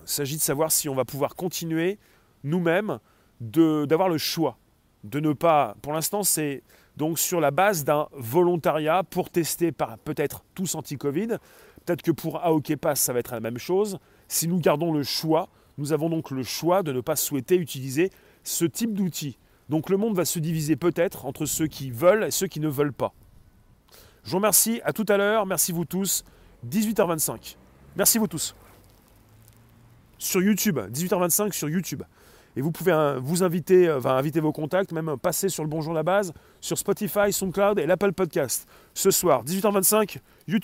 Il 0.03 0.09
s'agit 0.09 0.37
de 0.37 0.43
savoir 0.43 0.73
si 0.73 0.89
on 0.89 0.95
va 0.95 1.05
pouvoir 1.05 1.35
continuer 1.35 1.99
nous-mêmes 2.45 2.99
d'avoir 3.41 4.09
le 4.09 4.19
choix 4.19 4.57
de 5.05 5.21
ne 5.21 5.33
pas. 5.33 5.77
Pour 5.83 5.93
l'instant, 5.93 6.23
c'est 6.23 6.63
donc 6.97 7.19
sur 7.19 7.41
la 7.41 7.51
base 7.51 7.85
d'un 7.85 8.09
volontariat 8.13 9.03
pour 9.03 9.31
tester 9.31 9.73
par 9.73 9.99
peut-être 9.99 10.45
tous 10.55 10.75
anti-Covid. 10.75 11.39
Peut-être 11.85 12.03
que 12.03 12.11
pour 12.11 12.45
AOK 12.45 12.77
Pass, 12.77 13.01
ça 13.01 13.13
va 13.13 13.21
être 13.21 13.33
la 13.33 13.41
même 13.41 13.59
chose. 13.59 13.99
Si 14.29 14.49
nous 14.49 14.61
gardons 14.61 14.93
le 14.93 15.03
choix, 15.03 15.49
nous 15.79 15.93
avons 15.93 16.11
donc 16.11 16.31
le 16.31 16.43
choix 16.43 16.83
de 16.83 16.93
ne 16.93 17.01
pas 17.01 17.17
souhaiter 17.17 17.57
utiliser 17.57 18.11
ce 18.45 18.65
type 18.65 18.95
d'outil. 18.95 19.39
Donc 19.69 19.89
le 19.89 19.97
monde 19.97 20.17
va 20.17 20.25
se 20.25 20.39
diviser 20.39 20.77
peut-être 20.77 21.27
entre 21.27 21.47
ceux 21.47 21.67
qui 21.67 21.91
veulent 21.91 22.25
et 22.25 22.31
ceux 22.31 22.49
qui 22.49 22.61
ne 22.61 22.69
veulent 22.69 22.93
pas. 22.93 23.15
Je 24.25 24.31
vous 24.31 24.37
remercie, 24.37 24.81
à 24.85 24.93
tout 24.93 25.07
à 25.09 25.17
l'heure, 25.17 25.47
merci 25.47 25.73
vous 25.73 25.85
tous. 25.85 26.25
18h25. 26.69 27.57
Merci 27.97 28.19
vous 28.19 28.27
tous. 28.27 28.55
Sur 30.19 30.43
YouTube, 30.43 30.79
18h25 30.79 31.53
sur 31.53 31.71
YouTube. 31.71 32.03
Et 32.57 32.63
vous 32.63 32.73
pouvez 32.73 32.93
hein, 32.93 33.19
vous 33.21 33.43
inviter, 33.43 33.89
euh, 33.89 33.99
enfin, 33.99 34.17
inviter 34.17 34.41
vos 34.41 34.53
contacts, 34.53 34.93
même 34.93 35.17
passer 35.17 35.49
sur 35.49 35.63
le 35.63 35.69
Bonjour 35.71 35.93
la 35.93 36.03
base, 36.03 36.33
sur 36.61 36.77
Spotify, 36.79 37.33
SoundCloud 37.33 37.79
et 37.79 37.87
l'Apple 37.87 38.13
Podcast. 38.13 38.69
Ce 38.95 39.11
soir, 39.11 39.45
18h25, 39.45 40.19
YouTube. 40.49 40.59